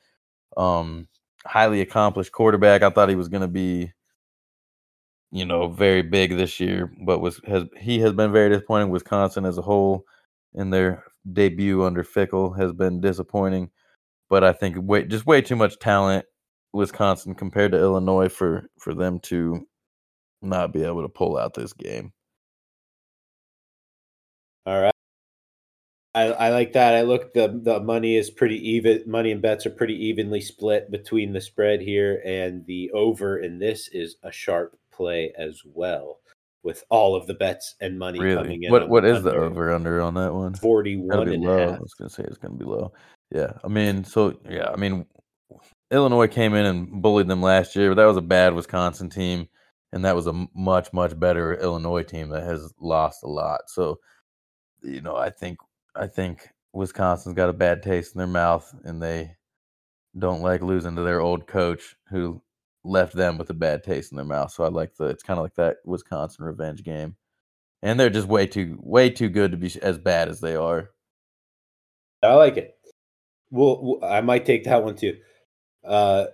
[0.56, 1.08] Um,
[1.46, 2.82] highly accomplished quarterback.
[2.82, 3.92] I thought he was going to be,
[5.32, 8.90] you know, very big this year, but was has he has been very disappointing.
[8.90, 10.04] Wisconsin as a whole
[10.54, 13.70] in their debut under Fickell has been disappointing,
[14.30, 16.24] but I think way just way too much talent
[16.72, 19.66] Wisconsin compared to Illinois for for them to
[20.42, 22.13] not be able to pull out this game.
[24.66, 24.90] All right.
[26.14, 26.94] I, I like that.
[26.94, 29.02] I look the the money is pretty even.
[29.06, 33.38] Money and bets are pretty evenly split between the spread here and the over.
[33.38, 36.20] And this is a sharp play as well,
[36.62, 38.36] with all of the bets and money really?
[38.36, 38.70] coming in.
[38.70, 39.30] What what is under.
[39.30, 40.54] the over under on that one?
[40.54, 41.74] Forty one and low.
[41.74, 42.92] I was gonna say it's gonna be low.
[43.32, 45.06] Yeah, I mean, so yeah, I mean,
[45.90, 49.48] Illinois came in and bullied them last year, but that was a bad Wisconsin team,
[49.92, 53.62] and that was a much much better Illinois team that has lost a lot.
[53.66, 53.98] So
[54.84, 55.58] you know, I think
[55.96, 59.36] I think Wisconsin's got a bad taste in their mouth, and they
[60.16, 62.42] don't like losing to their old coach who
[62.84, 64.52] left them with a bad taste in their mouth.
[64.52, 67.16] So I like the it's kind of like that Wisconsin revenge game,
[67.82, 70.90] and they're just way too way too good to be as bad as they are.
[72.22, 72.74] I like it.
[73.50, 75.18] Well, I might take that one too.
[75.84, 76.26] Uh,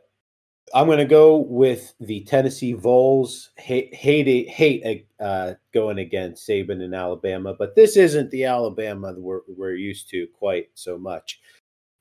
[0.72, 3.50] I'm going to go with the Tennessee Vols.
[3.56, 9.40] Hate hate hate uh, going against Saban in Alabama, but this isn't the Alabama we're
[9.48, 11.40] we're used to quite so much.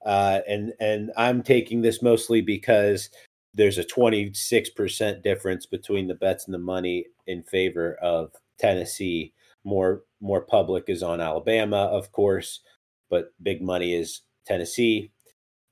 [0.05, 3.09] Uh, and and I'm taking this mostly because
[3.55, 9.33] there's a 26% difference between the bets and the money in favor of Tennessee.
[9.63, 12.61] More more public is on Alabama, of course,
[13.09, 15.11] but big money is Tennessee.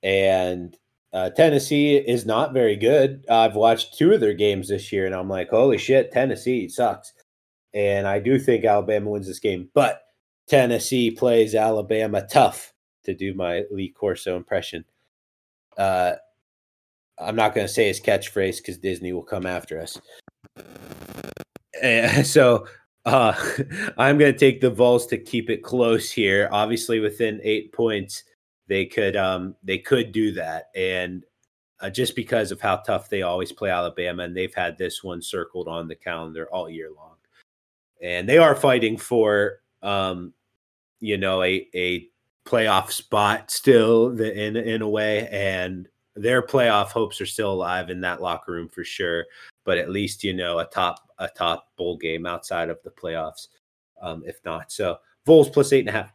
[0.02, 0.76] And
[1.18, 3.26] uh, Tennessee is not very good.
[3.28, 7.11] I've watched two of their games this year, and I'm like, holy shit, Tennessee sucks.
[7.74, 10.03] And I do think Alabama wins this game, but
[10.47, 12.72] Tennessee plays Alabama tough
[13.05, 14.86] to do my Lee Corso impression.
[15.76, 16.13] Uh,
[17.18, 19.99] I'm not going to say his catchphrase because Disney will come after us.
[21.82, 22.68] And so
[23.05, 23.34] uh,
[23.97, 26.47] I'm going to take the Vols to keep it close here.
[26.51, 28.24] Obviously, within eight points
[28.68, 31.26] they could um, they could do that, and
[31.80, 35.22] uh, just because of how tough they always play Alabama, and they've had this one
[35.22, 37.15] circled on the calendar all year long,
[38.01, 40.34] and they are fighting for um,
[40.99, 42.09] you know a a
[42.45, 48.01] playoff spot still in in a way, and their playoff hopes are still alive in
[48.01, 49.26] that locker room for sure.
[49.63, 53.47] But at least you know a top a top bowl game outside of the playoffs,
[54.01, 54.72] um, if not.
[54.72, 54.97] So
[55.28, 56.13] Vols plus eight and a half.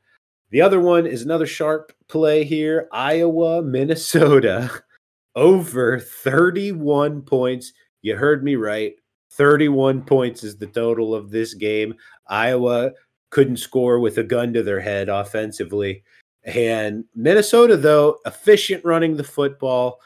[0.53, 4.71] The other one is another sharp play here Iowa, Minnesota,
[5.35, 7.73] over 31 points.
[8.03, 8.93] You heard me right.
[9.31, 11.95] 31 points is the total of this game.
[12.27, 12.93] Iowa
[13.31, 16.05] couldn't score with a gun to their head offensively.
[16.45, 20.01] And Minnesota, though, efficient running the football,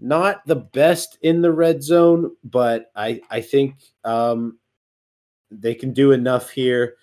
[0.00, 3.74] not the best in the red zone, but I, I think
[4.04, 4.58] um,
[5.50, 6.96] they can do enough here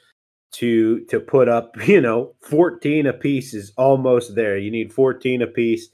[0.52, 5.42] to to put up you know 14 a piece is almost there you need 14
[5.42, 5.90] a piece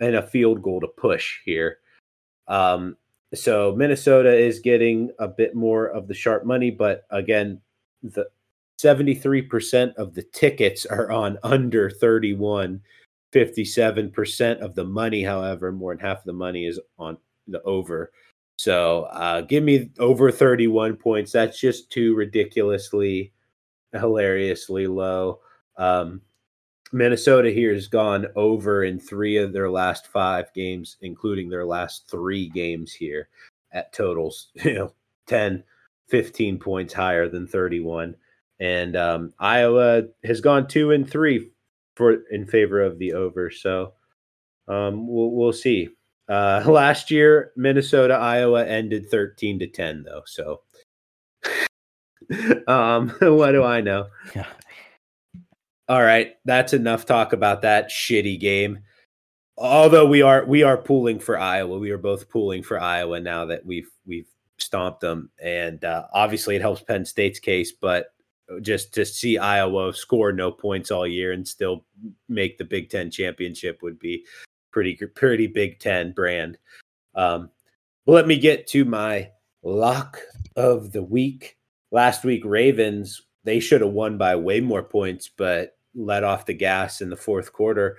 [0.00, 1.78] and a field goal to push here.
[2.46, 2.96] Um,
[3.34, 7.60] so Minnesota is getting a bit more of the sharp money, but again,
[8.02, 8.26] the
[8.80, 12.80] 73% of the tickets are on under 31.
[13.34, 18.10] 57% of the money, however, more than half of the money is on the over.
[18.56, 21.32] So uh, give me over 31 points.
[21.32, 23.34] That's just too ridiculously,
[23.92, 25.40] hilariously low.
[25.76, 26.20] Um,
[26.92, 32.08] Minnesota here has gone over in three of their last five games, including their last
[32.10, 33.28] three games here
[33.72, 34.92] at totals, you know,
[35.26, 35.62] 10,
[36.08, 38.14] 15 points higher than 31.
[38.60, 41.50] And um, Iowa has gone two and three
[41.94, 43.50] for in favor of the over.
[43.50, 43.92] So
[44.66, 45.90] um, we'll, we'll see.
[46.28, 50.22] Uh, last year, Minnesota, Iowa ended 13 to 10, though.
[50.26, 50.62] So
[52.66, 54.08] um, what do I know?
[55.88, 58.80] All right, that's enough talk about that shitty game.
[59.56, 63.46] Although we are we are pooling for Iowa, we are both pooling for Iowa now
[63.46, 67.72] that we've we've stomped them, and uh, obviously it helps Penn State's case.
[67.72, 68.12] But
[68.62, 71.84] just to see Iowa score no points all year and still
[72.28, 74.24] make the Big Ten championship would be
[74.70, 76.58] pretty pretty Big Ten brand.
[77.14, 77.50] Um,
[78.06, 79.30] well, let me get to my
[79.62, 80.20] lock
[80.56, 81.57] of the week.
[81.90, 86.54] Last week, Ravens they should have won by way more points, but let off the
[86.54, 87.96] gas in the fourth quarter,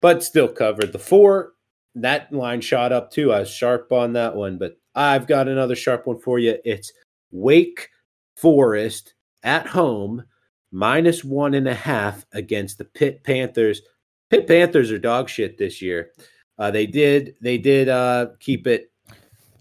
[0.00, 1.54] but still covered the four.
[1.94, 3.32] That line shot up too.
[3.32, 6.56] I was sharp on that one, but I've got another sharp one for you.
[6.64, 6.92] It's
[7.32, 7.88] Wake
[8.36, 10.24] Forest at home,
[10.70, 13.82] minus one and a half against the Pitt Panthers.
[14.30, 16.12] Pitt Panthers are dog shit this year.
[16.58, 18.92] Uh, they did they did uh, keep it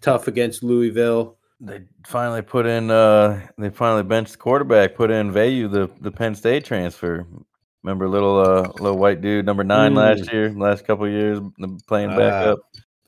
[0.02, 1.38] tough against Louisville.
[1.64, 2.89] They finally put in.
[2.89, 4.95] Uh, they finally benched the quarterback.
[4.95, 7.28] Put in Veilleux, the the Penn State transfer.
[7.84, 9.97] Remember little uh little white dude number nine mm.
[9.97, 11.39] last year, last couple years
[11.88, 12.55] playing back uh.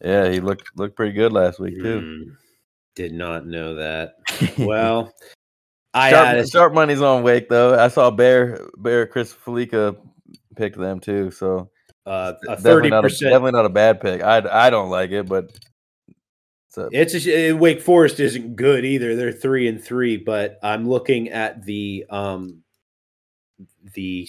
[0.04, 2.02] Yeah, he looked looked pretty good last week too.
[2.02, 2.36] Mm,
[2.96, 4.16] did not know that.
[4.60, 5.14] well,
[5.94, 7.80] I sharp, had a, sharp money's on Wake though.
[7.80, 9.96] I saw Bear Bear Chris Fallica
[10.56, 11.70] picked them too, so
[12.06, 14.22] uh, thirty percent definitely not a bad pick.
[14.22, 15.52] I I don't like it, but
[16.78, 19.16] it's a, it's a, Wake Forest isn't good either.
[19.16, 22.64] They're three and three, but I'm looking at the um
[23.94, 24.28] the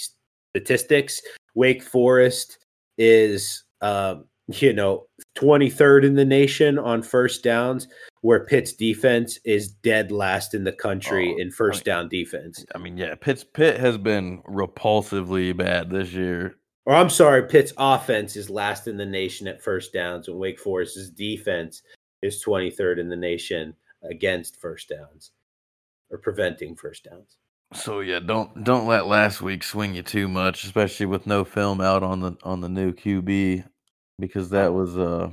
[0.55, 1.20] statistics,
[1.55, 2.59] Wake Forest
[2.99, 4.16] is, uh,
[4.49, 7.88] you know, 23rd in the nation on first downs,
[8.20, 12.09] where Pitt's defense is dead last in the country oh, in first I mean, down
[12.09, 12.64] defense.
[12.74, 16.57] I mean, yeah, Pitt's Pitt has been repulsively bad this year.
[16.86, 20.59] Or I'm sorry, Pitt's offense is last in the nation at first downs, and Wake
[20.59, 21.82] Forest's defense
[22.24, 25.32] is 23rd in the nation against first downs
[26.10, 27.36] or preventing first downs.
[27.72, 31.80] So yeah, don't don't let last week swing you too much, especially with no film
[31.80, 33.66] out on the on the new QB,
[34.18, 35.30] because that was uh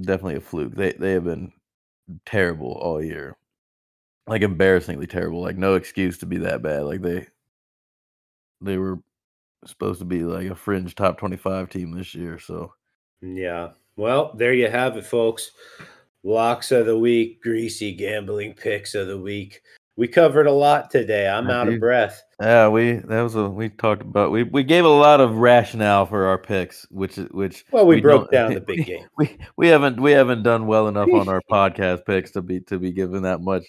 [0.00, 0.74] definitely a fluke.
[0.74, 1.52] They they have been
[2.26, 3.36] terrible all year,
[4.26, 5.40] like embarrassingly terrible.
[5.40, 6.82] Like no excuse to be that bad.
[6.82, 7.26] Like they
[8.60, 8.98] they were
[9.64, 12.38] supposed to be like a fringe top twenty five team this year.
[12.38, 12.74] So
[13.22, 15.52] yeah, well there you have it, folks.
[16.24, 19.60] Locks of the week, greasy gambling picks of the week
[19.96, 21.28] we covered a lot today.
[21.28, 22.22] I'm out of breath.
[22.40, 26.06] Yeah, we that was a we talked about we we gave a lot of rationale
[26.06, 29.06] for our picks, which which well we, we broke down the big game.
[29.18, 32.78] We we haven't we haven't done well enough on our podcast picks to be to
[32.78, 33.64] be given that much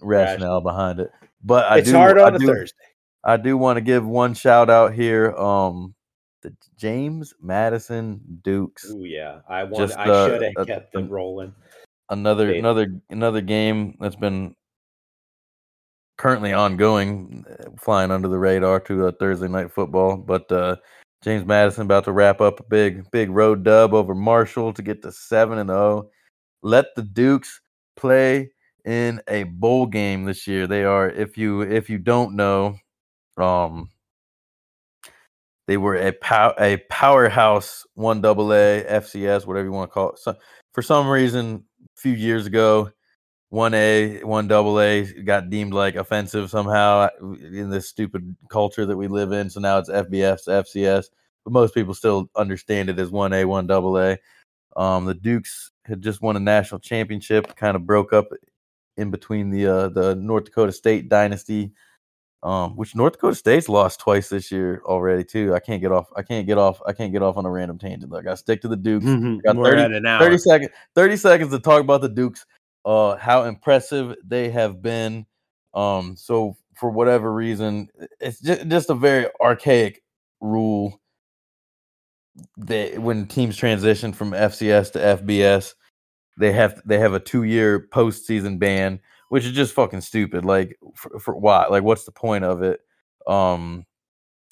[0.00, 1.10] rationale behind it.
[1.42, 2.76] But I it's do, hard on I a do, Thursday.
[3.24, 5.32] I do want to give one shout out here.
[5.32, 5.94] Um,
[6.44, 8.86] the James Madison Dukes.
[8.88, 9.88] Oh yeah, I want.
[9.88, 11.52] Just, I uh, should have kept them rolling.
[12.10, 14.54] Another another another game that's been
[16.18, 17.44] currently ongoing,
[17.80, 20.16] flying under the radar to uh, Thursday night football.
[20.16, 20.76] But uh,
[21.22, 25.02] James Madison about to wrap up a big big road dub over Marshall to get
[25.02, 25.80] to seven and zero.
[25.80, 26.10] Oh.
[26.62, 27.60] Let the Dukes
[27.96, 28.50] play
[28.84, 30.66] in a bowl game this year.
[30.66, 32.76] They are, if you if you don't know,
[33.38, 33.88] um,
[35.66, 40.10] they were a pow- a powerhouse one double A FCS, whatever you want to call
[40.10, 40.18] it.
[40.18, 40.36] So,
[40.72, 42.90] for some reason, a few years ago,
[43.54, 48.96] one A, one double A got deemed like offensive somehow in this stupid culture that
[48.96, 49.48] we live in.
[49.48, 51.06] So now it's FBS, FCS,
[51.44, 54.18] but most people still understand it as one A, one double A.
[54.76, 58.26] Um, the Dukes had just won a national championship, kind of broke up
[58.96, 61.70] in between the uh, the North Dakota State dynasty,
[62.44, 65.54] um, which North Dakota State's lost twice this year already too.
[65.54, 66.06] I can't get off.
[66.14, 66.80] I can't get off.
[66.86, 68.12] I can't get off on a random tangent.
[68.12, 69.06] Like I stick to the Dukes.
[69.06, 69.38] Mm-hmm.
[69.38, 70.70] Got 30, 30 seconds.
[70.94, 72.46] Thirty seconds to talk about the Dukes
[72.84, 75.26] uh, how impressive they have been.
[75.72, 77.88] Um, so for whatever reason,
[78.20, 80.02] it's just, just a very archaic
[80.40, 81.00] rule
[82.56, 85.74] they when teams transition from FCS to FBS,
[86.36, 89.00] they have they have a two year postseason ban,
[89.34, 90.44] which is just fucking stupid.
[90.44, 91.66] Like for, for why?
[91.66, 92.78] Like what's the point of it?
[93.26, 93.84] Um,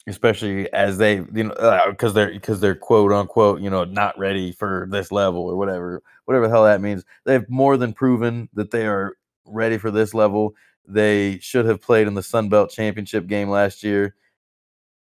[0.08, 4.18] especially as they you know because uh, they're because they're quote unquote you know not
[4.18, 7.04] ready for this level or whatever whatever the hell that means.
[7.24, 9.16] They've more than proven that they are
[9.46, 10.56] ready for this level.
[10.84, 14.16] They should have played in the Sun Belt Championship game last year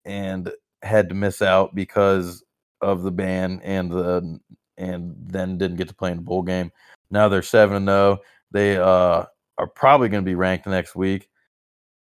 [0.05, 0.51] and
[0.83, 2.43] had to miss out because
[2.81, 4.41] of the ban and the
[4.77, 6.73] and then didn't get to play in the bowl game.
[7.13, 8.19] Now they're seven and zero.
[8.19, 8.19] Oh.
[8.51, 9.27] They uh,
[9.59, 11.29] are probably going to be ranked next week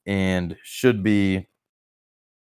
[0.05, 1.47] and should be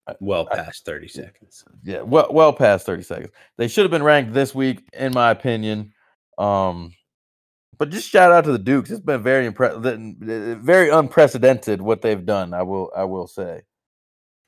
[0.06, 1.64] uh, well past 30 seconds.
[1.84, 3.30] Yeah, well well past 30 seconds.
[3.56, 5.92] They should have been ranked this week in my opinion.
[6.38, 6.94] Um
[7.78, 8.90] but just shout out to the Dukes.
[8.90, 12.54] It's been very impressive, very unprecedented what they've done.
[12.54, 13.62] I will, I will say.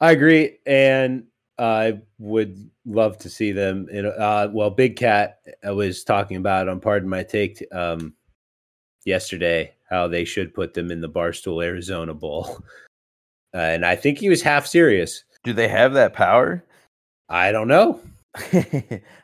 [0.01, 1.25] I agree, and
[1.59, 3.89] I would love to see them.
[3.91, 8.15] In, uh, well, Big Cat I was talking about on Pardon My Take um,
[9.05, 12.47] yesterday how they should put them in the Barstool Arizona Bowl,
[13.55, 15.25] uh, and I think he was half serious.
[15.43, 16.65] Do they have that power?
[17.29, 18.01] I don't know.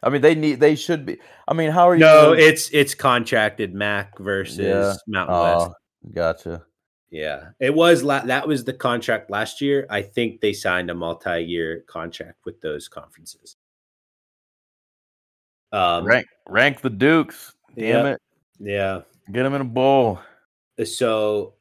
[0.02, 0.60] I mean, they need.
[0.60, 1.18] They should be.
[1.48, 2.00] I mean, how are you?
[2.00, 4.94] No, it's it's contracted Mac versus yeah.
[5.06, 5.76] Mountain oh, West.
[6.14, 6.62] Gotcha.
[7.10, 9.84] Yeah, it was la- that was the contract last year.
[9.90, 13.56] I think they signed a multi-year contract with those conferences.
[15.72, 17.52] Um, rank rank the Dukes.
[17.76, 18.20] Damn it.
[18.58, 19.02] Yeah.
[19.32, 20.20] Get them in a bowl.
[20.86, 21.54] So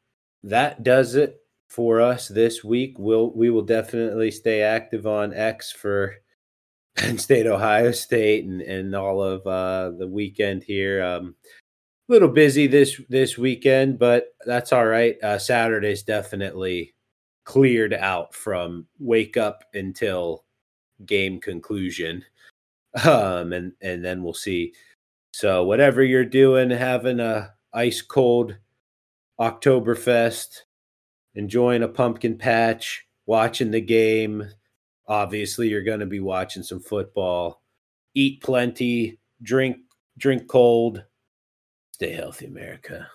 [0.44, 2.98] that does it for us this week.
[2.98, 6.16] We'll we will definitely stay active on X for
[6.96, 11.04] Penn State, Ohio State, and and all of uh, the weekend here.
[11.04, 11.36] Um,
[12.10, 15.22] a little busy this this weekend, but that's all right.
[15.24, 16.94] Uh, Saturday's definitely
[17.46, 20.46] cleared out from wake up until
[21.06, 22.24] game conclusion,
[23.06, 24.74] um, and and then we'll see.
[25.32, 28.56] So whatever you're doing, having a ice cold
[29.40, 30.62] Oktoberfest,
[31.36, 34.44] enjoying a pumpkin patch, watching the game,
[35.08, 37.62] obviously you're going to be watching some football.
[38.16, 39.78] Eat plenty, drink
[40.18, 41.04] drink cold.
[41.92, 43.08] Stay healthy, America.